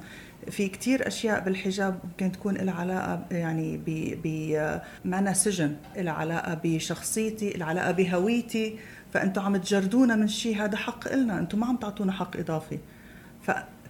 في 0.52 0.68
كتير 0.68 1.08
أشياء 1.08 1.40
بالحجاب 1.40 2.00
ممكن 2.04 2.32
تكون 2.32 2.54
لها 2.54 2.74
علاقة 2.74 3.26
يعني 3.32 3.78
ب 3.78 4.20
ب 4.24 4.80
معنا 5.06 5.34
سجن 5.34 5.76
لها 5.98 6.14
علاقة 6.14 6.60
بشخصيتي 6.64 7.50
لها 7.50 7.68
علاقة 7.68 7.92
بهويتي 7.92 8.80
فانتم 9.14 9.42
عم 9.42 9.58
تجردونا 9.58 10.16
من 10.16 10.28
شيء 10.28 10.64
هذا 10.64 10.78
حق 10.78 11.08
إلنا 11.08 11.40
أنتم 11.40 11.60
ما 11.60 11.66
عم 11.68 11.76
تعطونا 11.76 12.12
حق 12.12 12.38
إضافي. 12.38 12.80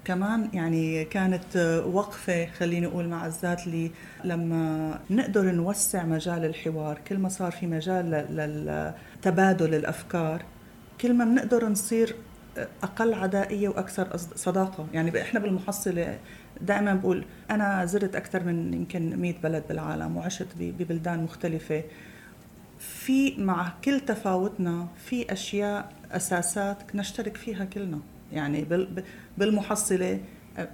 فكمان 0.05 0.49
يعني 0.53 1.05
كانت 1.05 1.57
وقفة 1.93 2.45
خليني 2.45 2.85
أقول 2.85 3.07
مع 3.07 3.25
الذات 3.25 3.67
لي 3.67 3.91
لما 4.23 4.99
نقدر 5.09 5.51
نوسع 5.51 6.03
مجال 6.03 6.45
الحوار 6.45 6.99
كل 7.07 7.17
ما 7.17 7.29
صار 7.29 7.51
في 7.51 7.67
مجال 7.67 8.11
لتبادل 9.21 9.73
الأفكار 9.73 10.43
كل 11.01 11.13
ما 11.13 11.25
بنقدر 11.25 11.69
نصير 11.69 12.15
أقل 12.83 13.13
عدائية 13.13 13.69
وأكثر 13.69 14.17
صداقة. 14.17 14.87
يعني 14.93 15.21
إحنا 15.21 15.39
بالمحصلة 15.39 16.19
دائما 16.61 16.93
بقول 16.93 17.25
أنا 17.51 17.85
زرت 17.85 18.15
أكثر 18.15 18.43
من 18.43 18.73
يمكن 18.73 19.19
100 19.19 19.33
بلد 19.43 19.63
بالعالم 19.69 20.17
وعشت 20.17 20.47
ببلدان 20.59 21.23
مختلفة. 21.23 21.83
في 22.79 23.35
مع 23.37 23.73
كل 23.83 23.99
تفاوتنا 23.99 24.87
في 25.05 25.33
أشياء 25.33 25.91
أساسات 26.11 26.95
نشترك 26.95 27.37
فيها 27.37 27.65
كلنا. 27.65 27.99
يعني 28.31 28.87
بالمحصلة. 29.37 30.19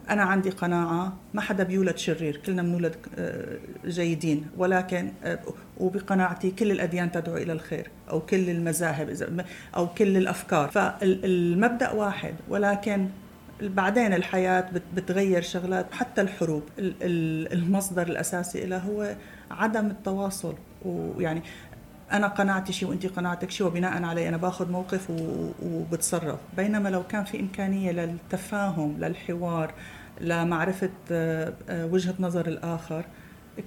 أنا 0.10 0.24
عندي 0.24 0.50
قناعة 0.50 1.18
ما 1.34 1.42
حدا 1.42 1.64
بيولد 1.64 1.98
شرير 1.98 2.38
كلنا 2.46 2.62
بنولد 2.62 2.96
آه، 3.18 3.58
جيدين. 3.86 4.48
ولكن 4.58 5.12
آه، 5.24 5.40
وبقناعتي 5.78 6.52
كل 6.52 6.72
الأديان 6.72 7.12
تدعو 7.12 7.38
إلى 7.38 7.54
الخير 7.54 7.90
أو 8.10 8.20
كل 8.20 8.50
المذاهب 8.50 9.46
أو 9.76 9.88
كل 9.88 10.18
الأفكار. 10.18 10.70
فالمبدأ 10.70 11.92
واحد 11.92 12.36
ولكن 12.50 13.08
بعدين 13.62 14.14
الحياة 14.14 14.70
بتغير 14.96 15.42
شغلات 15.42 15.94
حتى 15.94 16.22
الحروب. 16.22 16.64
المصدر 17.02 18.08
الأساسي 18.08 18.66
لها 18.66 18.80
هو 18.80 19.16
عدم 19.52 19.88
التواصل. 19.88 20.56
ويعني 20.86 21.42
أنا 22.12 22.28
قناعتي 22.28 22.74
شيء 22.74 22.90
وانت 22.90 23.06
قناعتك 23.06 23.52
شيء 23.52 23.68
وبناء 23.68 24.04
عليه 24.04 24.30
أنا 24.30 24.38
باخذ 24.38 24.72
موقف 24.72 25.10
وبتصرف. 25.64 26.40
بينما 26.58 26.90
لو 26.90 27.04
كان 27.04 27.24
في 27.24 27.40
إمكانية 27.40 27.92
للتفاهم 27.92 28.98
للحوار 29.00 29.74
لمعرفة 30.22 30.90
آه، 31.12 31.54
وجهة 31.70 32.14
نظر 32.20 32.48
الآخر 32.48 33.06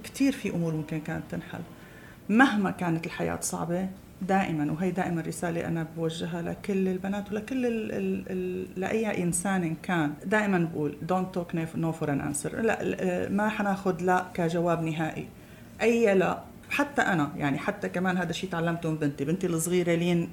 كثير 0.03 0.31
في 0.31 0.49
أمور 0.49 0.73
ممكن 0.73 0.99
كانت 0.99 1.23
تنحل. 1.31 1.59
مهما 2.29 2.71
كانت 2.71 3.05
الحياة 3.05 3.39
صعبة 3.41 3.87
دائما 4.21 4.71
وهي 4.71 4.91
دائما 4.91 5.21
رسالة 5.21 5.67
أنا 5.67 5.87
بوجهها 5.97 6.41
لكل 6.41 6.87
البنات 6.87 7.31
ولكل 7.31 7.65
ال 7.65 7.91
ال 7.91 8.25
ال 8.29 8.67
لأي 8.75 9.23
إنسان 9.23 9.75
كان. 9.83 10.13
دائما 10.25 10.69
بقول 10.73 10.97
don't 11.01 11.33
take 11.35 11.55
no 11.75 11.91
for 11.91 12.11
an 12.11 12.21
answer 12.21 12.61
لا 12.61 13.29
ما 13.29 13.49
حناخذ 13.49 14.01
لا 14.01 14.25
كجواب 14.33 14.83
نهائي. 14.83 15.27
أي 15.81 16.15
لا 16.15 16.39
حتى 16.69 17.01
أنا 17.01 17.31
يعني 17.37 17.57
حتى 17.57 17.89
كمان 17.89 18.17
هذا 18.17 18.29
الشيء 18.29 18.49
تعلمته 18.49 18.89
من 18.89 18.97
بنتي. 18.97 19.25
بنتي 19.25 19.47
الصغيرة 19.47 19.95
لين 19.95 20.29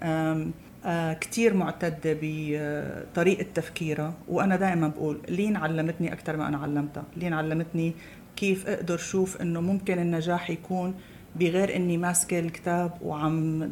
آه، 0.85 1.13
كثير 1.13 1.55
معتدة 1.55 2.19
بطريقة 2.23 3.47
تفكيرها. 3.55 4.15
وأنا 4.29 4.57
دائما 4.57 4.89
بقول 4.89 5.21
لين 5.29 5.57
علمتني 5.57 6.13
أكثر 6.13 6.37
ما 6.37 6.49
أنا 6.49 6.59
علمتها. 6.59 7.05
لين 7.17 7.33
علمتني 7.33 7.95
كيف 8.37 8.69
أقدر 8.69 8.97
شوف 8.97 9.41
أنه 9.43 9.61
ممكن 9.61 9.99
النجاح 9.99 10.51
يكون 10.51 10.95
بغير 11.37 11.77
أني 11.77 11.97
ماسكة 11.97 12.39
الكتاب 12.39 12.93
وعم 13.03 13.71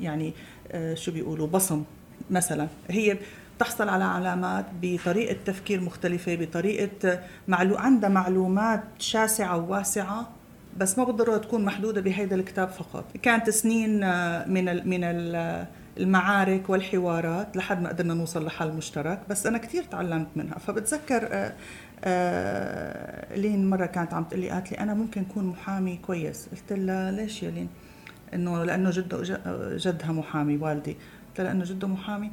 يعني 0.00 0.32
آه، 0.72 0.94
شو 0.94 1.12
بيقولوا 1.12 1.46
بصم 1.46 1.84
مثلا. 2.30 2.68
هي 2.90 3.18
تحصل 3.58 3.88
على 3.88 4.04
علامات 4.04 4.66
بطريقة 4.82 5.36
تفكير 5.44 5.80
مختلفة 5.80 6.34
بطريقة 6.34 7.20
معلو... 7.48 7.76
عندها 7.76 8.10
معلومات 8.10 8.82
شاسعة 8.98 9.56
وواسعة 9.56 10.30
بس 10.76 10.98
ما 10.98 11.04
بالضروره 11.04 11.36
تكون 11.38 11.64
محدودة 11.64 12.00
بهيدا 12.00 12.36
الكتاب 12.36 12.68
فقط. 12.68 13.04
كانت 13.22 13.50
سنين 13.50 14.02
آه، 14.02 14.48
من 14.48 14.88
من 14.88 15.00
المعارك 15.98 16.70
والحوارات 16.70 17.56
لحد 17.56 17.82
ما 17.82 17.88
قدرنا 17.88 18.14
نوصل 18.14 18.44
لحل 18.44 18.72
مشترك. 18.72 19.20
بس 19.30 19.46
أنا 19.46 19.58
كثير 19.58 19.82
تعلمت 19.82 20.28
منها. 20.36 20.58
فبتذكر 20.58 21.28
آه، 21.32 21.54
آه، 22.04 23.36
لين 23.36 23.70
مرة 23.70 23.86
كانت 23.86 24.14
عم 24.14 24.24
تقول 24.24 24.40
لي 24.40 24.50
قالت 24.50 24.72
لي 24.72 24.78
أنا 24.78 24.94
ممكن 24.94 25.24
أكون 25.30 25.44
محامي 25.44 25.96
كويس. 25.96 26.48
قلت 26.48 26.72
لها 26.72 27.10
ليش 27.10 27.42
يا 27.42 27.50
لين؟ 27.50 27.68
إنه 28.34 28.64
لأنه 28.64 28.90
جده 28.90 29.22
جدها 29.76 30.12
محامي 30.12 30.56
والدي. 30.56 30.92
قلت 31.28 31.40
لها 31.40 31.46
لأنه 31.46 31.64
جده 31.64 31.88
محامي. 31.88 32.30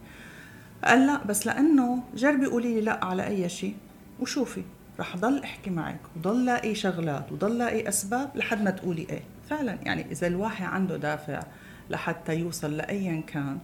قال 0.84 1.08
لا 1.08 1.24
بس 1.24 1.48
لأنه 1.48 2.04
جربي 2.15 2.45
قولي 2.45 2.74
لي 2.74 2.82
لا 2.82 3.06
على 3.06 3.28
أي 3.28 3.50
شيء 3.50 3.76
وشوفي. 4.19 4.63
رح 4.99 5.17
ضل 5.17 5.43
احكي 5.43 5.69
معك 5.69 5.99
وضل 6.15 6.45
لاقي 6.45 6.75
شغلات 6.75 7.31
وضل 7.31 7.58
لاقي 7.58 7.89
أسباب 7.89 8.29
لحد 8.36 8.62
ما 8.62 8.71
تقولي 8.71 9.08
إيه. 9.10 9.21
فعلا 9.49 9.77
يعني 9.84 10.12
إذا 10.12 10.27
الواحد 10.27 10.65
عنده 10.65 10.97
دافع 10.97 11.43
لحتى 11.89 12.36
يوصل 12.36 12.77
لايا 12.77 13.23
كان 13.27 13.58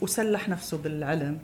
وسلح 0.00 0.48
نفسه 0.48 0.78
بالعلم 0.78 1.38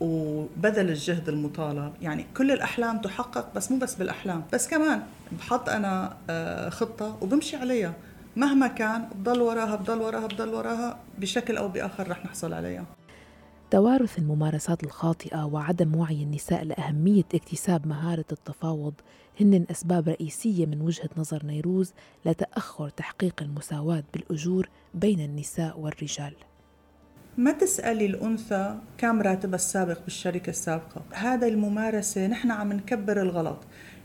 وبذل 0.00 0.88
الجهد 0.88 1.28
المطالب 1.28 1.92
يعني 2.02 2.26
كل 2.36 2.50
الأحلام 2.50 2.98
تحقق 2.98 3.54
بس 3.54 3.72
مو 3.72 3.78
بس 3.78 3.94
بالأحلام 3.94 4.44
بس 4.52 4.68
كمان 4.68 5.02
بحط 5.32 5.68
أنا 5.68 6.16
آه، 6.30 6.68
خطة 6.68 7.16
وبمشي 7.20 7.56
عليها. 7.56 7.92
مهما 8.36 8.66
كان 8.66 9.08
بضل 9.14 9.40
وراها 9.40 9.76
بضل 9.76 10.00
وراها 10.00 10.26
بضل 10.26 10.48
وراها 10.48 10.98
بشكل 11.18 11.56
أو 11.56 11.68
بآخر 11.68 12.10
رح 12.10 12.24
نحصل 12.24 12.52
عليها. 12.52 12.84
توارث 13.70 14.18
الممارسات 14.18 14.84
الخاطئة 14.84 15.44
وعدم 15.44 15.96
وعي 15.96 16.22
النساء 16.22 16.64
لأهمية 16.64 17.24
اكتساب 17.34 17.86
مهارة 17.86 18.24
التفاوض 18.32 18.94
هن 19.40 19.66
أسباب 19.70 20.08
رئيسية 20.08 20.66
من 20.66 20.80
وجهة 20.80 21.08
نظر 21.16 21.46
نيروز 21.46 21.92
لتأخر 22.24 22.88
تحقيق 22.88 23.42
المساواة 23.42 24.04
بالأجور 24.14 24.68
بين 24.94 25.20
النساء 25.20 25.80
والرجال. 25.80 26.32
ما 27.38 27.52
تسألي 27.52 28.06
الأنثى 28.06 28.78
كم 28.98 29.22
راتبها 29.22 29.54
السابق 29.54 29.98
بالشركة 30.04 30.50
السابقة؟ 30.50 31.02
هذا 31.12 31.46
الممارسة 31.46 32.26
نحن 32.26 32.50
عم 32.50 32.72
نكبر 32.72 33.22
الغلط. 33.22 33.58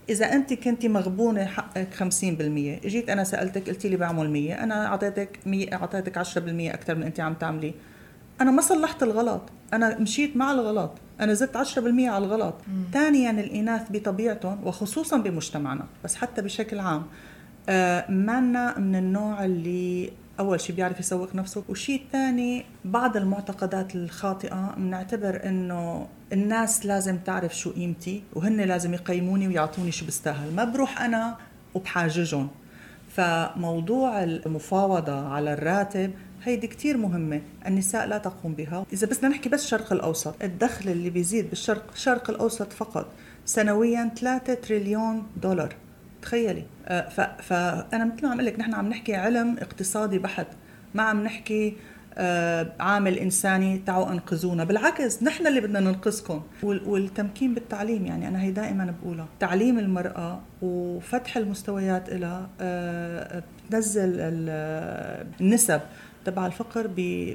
إذا 0.08 0.32
أنت 0.32 0.52
كنت 0.52 0.86
مغبونة 0.86 1.44
حقك 1.44 1.94
50% 1.94 2.86
جيت 2.86 3.10
أنا 3.10 3.24
سألتك 3.24 3.68
قلتي 3.68 3.88
لي 3.88 3.96
بعمل 3.96 4.30
100 4.30 4.62
أنا 4.62 4.86
أعطيتك 4.86 5.38
100 5.46 5.74
أعطيتك 5.74 6.18
10% 6.18 6.74
أكثر 6.74 6.94
من 6.94 7.02
أنت 7.02 7.20
عم 7.20 7.34
تعملي. 7.34 7.74
أنا 8.42 8.50
ما 8.50 8.62
صلحت 8.62 9.02
الغلط. 9.02 9.42
أنا 9.72 9.98
مشيت 9.98 10.36
مع 10.36 10.52
الغلط. 10.52 10.90
أنا 11.20 11.34
زدت 11.34 11.56
10% 11.56 12.08
على 12.08 12.24
الغلط. 12.24 12.54
ثانيا 12.92 13.30
الإناث 13.30 13.82
بطبيعتهم 13.90 14.66
وخصوصا 14.66 15.16
بمجتمعنا 15.16 15.84
بس 16.04 16.14
حتى 16.14 16.42
بشكل 16.42 16.78
عام. 16.78 17.02
آه 17.68 18.10
مانا 18.10 18.78
من 18.78 18.96
النوع 18.96 19.44
اللي 19.44 20.12
أول 20.40 20.60
شيء 20.60 20.76
بيعرف 20.76 21.00
يسوق 21.00 21.34
نفسه 21.34 21.64
والشيء 21.68 22.00
الثاني 22.00 22.64
بعض 22.84 23.16
المعتقدات 23.16 23.94
الخاطئة. 23.94 24.74
بنعتبر 24.76 25.40
إنه 25.44 26.06
الناس 26.32 26.86
لازم 26.86 27.18
تعرف 27.18 27.58
شو 27.58 27.70
قيمتي 27.70 28.22
وهن 28.34 28.60
لازم 28.60 28.94
يقيموني 28.94 29.48
ويعطوني 29.48 29.92
شو 29.92 30.06
بستاهل. 30.06 30.54
ما 30.54 30.64
بروح 30.64 31.02
أنا 31.02 31.36
وبحاججهم. 31.74 32.48
فموضوع 33.16 34.22
المفاوضة 34.22 35.28
على 35.28 35.52
الراتب 35.52 36.10
هيدي 36.44 36.66
كتير 36.66 36.96
مهمة 36.96 37.40
النساء 37.66 38.06
لا 38.06 38.18
تقوم 38.18 38.54
بها. 38.54 38.86
إذا 38.92 39.06
بس 39.06 39.24
نحكي 39.24 39.48
بس 39.48 39.64
الشرق 39.64 39.92
الأوسط 39.92 40.42
الدخل 40.42 40.90
اللي 40.90 41.10
بيزيد 41.10 41.50
بالشرق 41.50 41.90
الشرق 41.94 42.30
الأوسط 42.30 42.72
فقط 42.72 43.06
سنويا 43.44 44.10
3 44.16 44.54
تريليون 44.54 45.26
دولار. 45.42 45.74
تخيلي. 46.22 46.64
آه، 46.86 47.08
فأنا 47.42 48.04
مثل 48.04 48.26
ما 48.26 48.32
عم 48.32 48.40
لك 48.40 48.58
نحن 48.58 48.74
عم 48.74 48.88
نحكي 48.88 49.14
علم 49.14 49.56
اقتصادي 49.58 50.18
بحت. 50.18 50.46
ما 50.94 51.02
عم 51.02 51.22
نحكي 51.24 51.76
آه، 52.14 52.72
عامل 52.80 53.18
إنساني 53.18 53.78
تعوا 53.78 54.10
أنقذونا. 54.10 54.64
بالعكس 54.64 55.22
نحن 55.22 55.46
اللي 55.46 55.60
بدنا 55.60 55.80
ننقذكم. 55.80 56.42
والتمكين 56.62 57.54
بالتعليم 57.54 58.06
يعني 58.06 58.28
أنا 58.28 58.42
هي 58.42 58.50
دائما 58.50 58.94
بقولها. 59.02 59.26
تعليم 59.40 59.78
المرأة 59.78 60.40
وفتح 60.62 61.36
المستويات 61.36 62.10
لها 62.10 62.48
آه، 62.60 63.42
بتنزل 63.68 64.14
النسب. 65.40 65.80
تبع 66.24 66.46
الفقر 66.46 66.86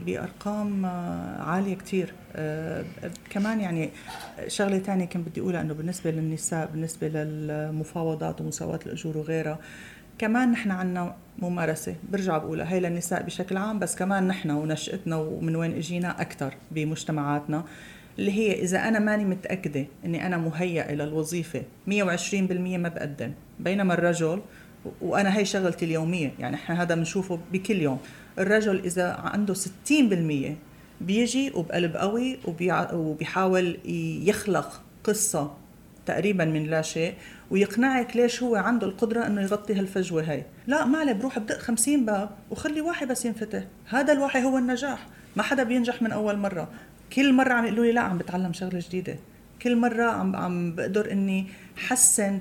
بأرقام 0.05 0.85
آه، 0.85 1.41
عالية 1.41 1.75
كثير 1.75 2.13
كمان 3.29 3.59
يعني 3.59 3.89
شغلة 4.47 4.79
ثانية 4.79 5.05
كنت 5.05 5.29
بدي 5.29 5.41
أقولها 5.41 5.61
إنه 5.61 5.73
بالنسبة 5.73 6.11
للنساء 6.11 6.69
بالنسبة 6.73 7.07
للمفاوضات 7.07 8.41
ومساواة 8.41 8.79
الأجور 8.85 9.17
وغيرها 9.17 9.59
كمان 10.19 10.51
نحن 10.51 10.71
عنا 10.71 11.15
ممارسة. 11.39 11.95
برجع 12.11 12.38
بقولها 12.38 12.73
هي 12.73 12.79
للنساء 12.79 13.23
بشكل 13.23 13.57
عام 13.57 13.79
بس 13.79 13.95
كمان 13.95 14.27
نحن 14.27 14.51
ونشأتنا 14.51 15.15
ومن 15.15 15.55
وين 15.55 15.73
إجينا 15.73 16.21
أكثر 16.21 16.53
بمجتمعاتنا 16.71 17.63
اللي 18.19 18.31
هي 18.31 18.61
إذا 18.63 18.79
أنا 18.88 18.99
ماني 18.99 19.25
متأكدة 19.25 19.85
إني 20.05 20.25
أنا 20.25 20.38
مهيئة 20.38 20.93
للوظيفة 20.93 21.61
120% 21.88 21.93
ما 22.77 22.89
بقدم. 22.89 23.31
بينما 23.59 23.93
الرجل 23.93 24.41
وأنا 25.01 25.38
هي 25.38 25.45
شغلتي 25.45 25.85
اليومية 25.85 26.33
يعني 26.39 26.55
إحنا 26.55 26.81
هذا 26.81 26.95
بنشوفه 26.95 27.39
بكل 27.53 27.75
يوم. 27.81 27.99
الرجل 28.39 28.79
إذا 28.85 29.11
عنده 29.11 29.53
60% 29.53 29.57
بيجي 31.01 31.51
وبقلب 31.55 31.97
قوي 31.97 32.39
وبيحاول 32.93 33.77
يخلق 34.23 34.81
قصة 35.03 35.53
تقريبا 36.05 36.45
من 36.45 36.63
لا 36.63 36.81
شيء 36.81 37.13
ويقنعك 37.51 38.15
ليش 38.15 38.43
هو 38.43 38.55
عنده 38.55 38.88
القدرة 38.88 39.27
إنه 39.27 39.41
يغطي 39.41 39.73
هالفجوة 39.73 40.31
هاي. 40.31 40.45
لا 40.67 40.85
ما 40.85 40.97
عليه 40.97 41.13
بروح 41.13 41.39
بدق 41.39 41.57
خمسين 41.57 42.05
باب 42.05 42.29
وخلي 42.51 42.81
واحد 42.81 43.07
بس 43.07 43.25
ينفتح. 43.25 43.63
هذا 43.89 44.13
الواحد 44.13 44.43
هو 44.43 44.57
النجاح. 44.57 45.07
ما 45.35 45.43
حدا 45.43 45.63
بينجح 45.63 46.01
من 46.01 46.11
أول 46.11 46.38
مرة. 46.38 46.67
كل 47.13 47.33
مرة 47.33 47.53
عم 47.53 47.65
يقولوا 47.65 47.85
لي 47.85 47.91
لا 47.91 48.01
عم 48.01 48.17
بتعلم 48.17 48.53
شغلة 48.53 48.83
جديدة. 48.88 49.15
كل 49.61 49.75
مرة 49.75 50.03
عم 50.03 50.35
عم 50.35 50.75
بقدر 50.75 51.11
إني 51.11 51.45
حسن 51.75 52.39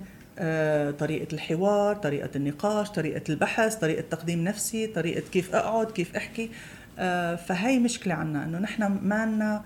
طريقة 0.99 1.33
الحوار 1.33 1.97
طريقة 1.97 2.31
النقاش 2.37 2.91
طريقة 2.91 3.23
البحث 3.29 3.75
طريقة 3.75 4.05
تقديم 4.11 4.45
نفسي 4.45 4.87
طريقة 4.87 5.23
كيف 5.33 5.55
أقعد 5.55 5.91
كيف 5.91 6.17
أحكي. 6.17 6.51
آه، 6.99 7.35
فهي 7.35 7.79
مشكلة 7.79 8.15
عنا 8.15 8.45
أنه 8.45 8.59
نحن 8.59 8.83
ما 9.03 9.27
لنا 9.27 9.65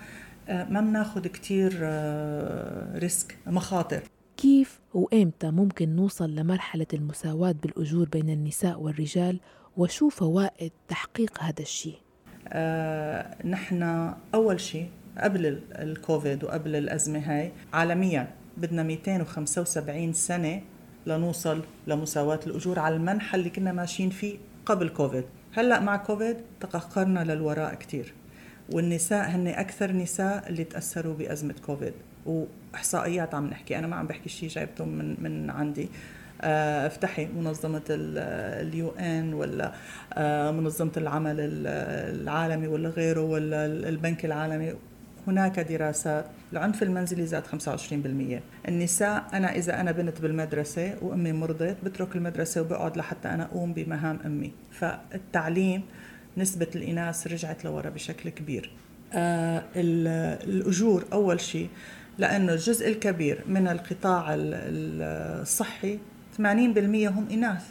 آه، 0.49 0.64
ما 0.64 0.81
بناخذ 0.81 1.27
كثير 1.27 1.73
ريسك 2.99 3.37
مخاطر. 3.47 4.01
كيف 4.37 4.81
وإمتى 4.95 5.51
ممكن 5.51 5.97
نوصل 5.97 6.35
لمرحلة 6.35 6.87
المساواة 6.95 7.53
بالأجور 7.53 8.09
بين 8.09 8.31
النساء 8.31 8.81
والرجال؟ 8.81 9.41
وشو 9.77 10.09
فوائد 10.09 10.73
تحقيق 10.89 11.43
هذا 11.43 11.61
الشيء؟ 11.61 11.99
آه 12.49 13.47
نحن 13.47 14.12
أول 14.35 14.61
شيء 14.61 14.89
قبل 15.18 15.61
الكوفيد 15.73 16.45
وقبل 16.45 16.77
الأزمة 16.77 17.18
هاي 17.18 17.53
عالميا 17.73 18.29
بدنا 18.57 18.82
275 18.82 20.12
سنة 20.12 20.62
لنوصل 21.07 21.62
لمساواة 21.86 22.40
الأجور 22.46 22.78
على 22.78 22.96
المنحى 22.96 23.38
اللي 23.38 23.51
كنا 23.51 23.72
ماشيين 23.72 24.11
فيه 24.11 24.36
قبل 24.66 24.88
كوفيد. 24.88 25.24
هلأ 25.55 25.80
مع 25.80 25.96
كوفيد 25.96 26.36
تقهقرنا 26.61 27.24
للوراء 27.24 27.74
كتير 27.74 28.14
والنساء 28.72 29.30
هن 29.30 29.46
أكثر 29.46 29.92
نساء 29.92 30.48
اللي 30.48 30.64
تأثروا 30.64 31.14
بأزمة 31.14 31.55
كوفيد. 31.66 31.92
وإحصائيات 32.26 33.34
عم 33.34 33.46
نحكي 33.46 33.78
أنا 33.78 33.86
ما 33.86 33.96
عم 33.96 34.07
بحكي 34.07 34.28
شيء 34.28 34.48
جايبته 34.48 34.84
من 34.84 35.22
من 35.22 35.51
عندي. 35.51 35.88
آه، 36.42 36.86
افتحي 36.86 37.26
منظمة 37.26 37.82
ال 37.91 38.91
UN 38.91 39.35
ولا 39.34 39.72
آه، 40.12 40.51
منظمة 40.51 40.92
العمل 40.96 41.36
العالمي 41.38 42.66
ولا 42.66 42.88
غيره 42.88 43.20
ولا 43.20 43.66
البنك 43.66 44.24
العالمي. 44.24 44.74
هناك 45.27 45.61
دراسات 45.61 46.27
العنف 46.53 46.83
المنزلي 46.83 47.27
زاد 47.27 47.47
25% 47.47 48.68
النساء 48.68 49.25
أنا 49.33 49.57
إذا 49.57 49.81
أنا 49.81 49.93
بنت 49.93 50.21
بالمدرسة 50.21 50.95
وأمي 51.03 51.33
مرضت 51.33 51.77
بترك 51.85 52.16
المدرسة 52.16 52.61
وبقعد 52.61 52.97
لحتى 52.97 53.29
أنا 53.29 53.45
أقوم 53.45 53.73
بمهام 53.73 54.18
أمي. 54.27 54.53
فالتعليم 54.73 55.83
نسبة 56.37 56.66
الإناث 56.77 57.27
رجعت 57.27 57.64
لورا 57.64 57.91
بشكل 57.91 58.31
كبير. 58.31 58.71
آه 59.12 59.64
الأجور 59.77 61.05
أول 61.12 61.41
شيء 61.41 61.68
لأنه 62.18 62.53
الجزء 62.53 62.89
الكبير 62.89 63.45
من 63.47 63.68
القطاع 63.68 64.27
الصحي 64.31 65.99
80% 66.39 66.41
هم 66.41 67.27
إناث. 67.31 67.62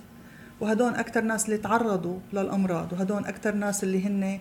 وهدول 0.61 0.95
أكثر 0.95 1.21
ناس 1.21 1.45
اللي 1.45 1.57
تعرضوا 1.57 2.19
للأمراض 2.33 2.93
وهدول 2.93 3.25
أكثر 3.25 3.55
ناس 3.55 3.83
اللي 3.83 4.07
هن 4.07 4.39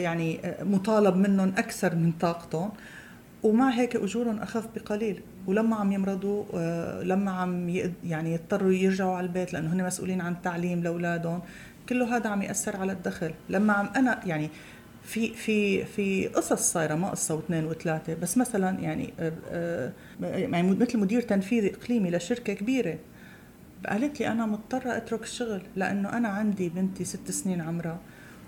يعني 0.00 0.40
آه، 0.44 0.64
مطالب 0.64 1.16
منهم 1.16 1.48
أكثر 1.48 1.94
من 1.94 2.12
طاقتهم. 2.20 2.70
ومع 3.42 3.70
هيك 3.70 3.96
أجورهم 3.96 4.38
أخف 4.38 4.66
بقليل. 4.74 5.20
ولما 5.46 5.76
عم 5.76 5.92
يمرضوا 5.92 6.44
آه، 6.54 7.02
لما 7.02 7.30
عم 7.30 7.68
يعني 8.04 8.34
يضطروا 8.34 8.72
يرجعوا 8.72 9.16
على 9.16 9.26
البيت 9.26 9.52
لأنه 9.52 9.72
هن 9.72 9.84
مسؤولين 9.84 10.20
عن 10.20 10.32
التعليم 10.32 10.82
لأولادهم 10.82 11.40
كله 11.88 12.16
هذا 12.16 12.30
عم 12.30 12.42
يأثر 12.42 12.76
على 12.76 12.92
الدخل. 12.92 13.34
لما 13.48 13.72
عم 13.72 13.88
أنا 13.96 14.20
يعني 14.26 14.50
في 15.02 15.34
في 15.34 15.84
في 15.84 16.28
قصص 16.28 16.72
صايرة 16.72 16.94
ما 16.94 17.10
قصة 17.10 17.34
واثنين 17.34 17.64
وثلاثة 17.64 18.14
بس 18.14 18.38
مثلا 18.38 18.80
يعني 18.80 19.12
آه، 19.20 19.32
آه، 19.50 19.92
يعني 20.20 20.70
مثل 20.70 20.98
مدير 20.98 21.20
تنفيذي 21.20 21.74
إقليمي 21.74 22.10
لشركة 22.10 22.52
كبيرة 22.52 22.98
قالت 23.86 24.20
لي 24.20 24.28
أنا 24.28 24.46
مضطرة 24.46 24.96
أترك 24.96 25.22
الشغل 25.22 25.62
لأنه 25.76 26.16
أنا 26.16 26.28
عندي 26.28 26.68
بنتي 26.68 27.04
ست 27.04 27.30
سنين 27.30 27.60
عمرها. 27.60 27.98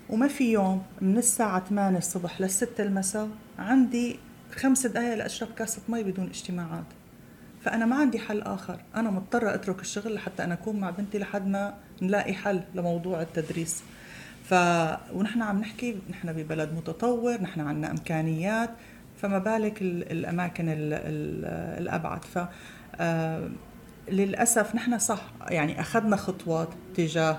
وما 0.09 0.27
في 0.27 0.51
يوم 0.51 0.83
من 1.01 1.17
الساعة 1.17 1.65
8 1.69 1.97
الصبح 1.97 2.41
للستة 2.41 2.83
المساء 2.83 3.29
عندي 3.59 4.19
خمس 4.55 4.87
دقائق 4.87 5.15
لأشرب 5.15 5.49
كاسة 5.57 5.81
مي 5.89 6.03
بدون 6.03 6.25
اجتماعات. 6.25 6.85
فأنا 7.61 7.85
ما 7.85 7.95
عندي 7.95 8.19
حل 8.19 8.41
آخر. 8.41 8.79
أنا 8.95 9.11
مضطرة 9.11 9.53
أترك 9.55 9.81
الشغل 9.81 10.13
لحتى 10.13 10.43
أنا 10.43 10.53
أكون 10.53 10.79
مع 10.79 10.89
بنتي 10.89 11.19
لحد 11.19 11.47
ما 11.47 11.73
نلاقي 12.01 12.33
حل 12.33 12.61
لموضوع 12.75 13.21
التدريس. 13.21 13.83
ف 14.43 14.53
ونحن 15.13 15.41
عم 15.41 15.59
نحكي 15.59 15.97
نحن 16.09 16.33
ببلد 16.33 16.73
متطور 16.73 17.41
نحن 17.41 17.61
عندنا 17.61 17.91
إمكانيات 17.91 18.69
فما 19.21 19.37
بالك 19.39 19.81
الأماكن 19.81 20.65
الأبعد. 21.77 22.25
ف 22.25 22.39
آه، 22.95 23.49
للأسف 24.09 24.75
نحن 24.75 24.99
صح 24.99 25.21
يعني 25.49 25.81
أخذنا 25.81 26.15
خطوات 26.15 26.69
تجاه 26.95 27.37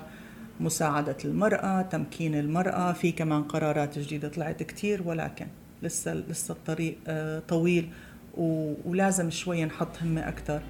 مساعدة 0.61 1.17
المرأة، 1.25 1.83
تمكين 1.83 2.35
المرأة، 2.35 2.93
في 2.93 3.13
كمان 3.13 3.43
قرارات 3.43 3.99
جديدة 3.99 4.29
طلعت 4.29 4.63
كتير 4.63 5.03
ولكن 5.05 5.47
لسه 5.83 6.15
لسه 6.15 6.53
الطريق 6.53 6.99
آه، 7.07 7.43
طويل 7.49 7.89
ولازم 8.85 9.31
شوي 9.31 9.65
نحط 9.65 10.03
همة 10.03 10.29
أكثر. 10.29 10.63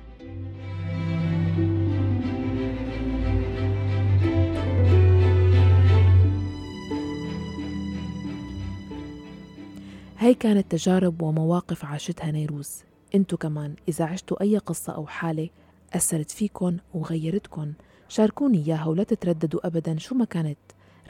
هاي 10.18 10.34
كانت 10.34 10.72
تجارب 10.72 11.22
ومواقف 11.22 11.84
عاشتها 11.84 12.30
نيروز 12.30 12.82
انتو 13.14 13.36
كمان 13.36 13.74
إذا 13.88 14.04
عشتوا 14.04 14.42
أي 14.42 14.58
قصة 14.58 14.94
أو 14.94 15.06
حالة 15.06 15.48
أثرت 15.92 16.30
فيكن 16.30 16.76
وغيرتكن 16.94 17.72
شاركوني 18.08 18.66
إياها 18.66 18.86
ولا 18.86 19.02
تترددوا 19.02 19.66
أبدا. 19.66 19.98
شو 19.98 20.14
ما 20.14 20.24
كانت. 20.24 20.58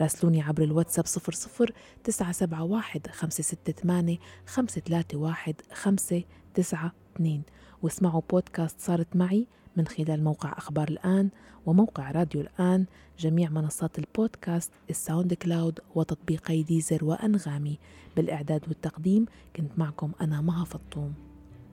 راسلوني 0.01 0.43
عبر 0.43 0.63
الواتساب 0.63 1.07
صفر 1.07 1.33
صفر 1.33 1.73
تسعة 2.05 2.33
سبعة 2.33 2.65
واحد 2.65 3.07
خمسة 3.07 3.43
ستة 3.43 3.73
ثمانية 3.73 4.19
خمسة 4.47 4.81
ثلاثة 4.81 5.19
واحد 5.19 5.55
خمسة 5.73 6.23
تسعة 6.55 6.93
اثنين. 7.15 7.43
واسمعوا 7.83 8.23
بودكاست 8.31 8.81
صارت 8.81 9.17
معي 9.17 9.47
من 9.77 9.87
خلال 9.87 10.25
موقع 10.25 10.53
أخبار 10.59 10.89
الآن 10.89 11.29
وموقع 11.67 12.11
راديو 12.11 12.41
الآن. 12.41 12.85
جميع 13.19 13.51
منصات 13.51 13.99
البودكاست 13.99 14.73
الساوند 14.91 15.35
كلاود 15.35 15.81
وتطبيقي 15.95 16.63
ديزر 16.63 17.05
وأنغامي. 17.05 17.79
بالإعداد 18.17 18.69
والتقديم 18.69 19.27
كنت 19.57 19.79
معكم 19.79 20.13
أنا 20.21 20.41
مها 20.41 20.65
فطوم. 20.65 21.15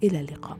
إلى 0.03 0.19
اللقاء. 0.19 0.59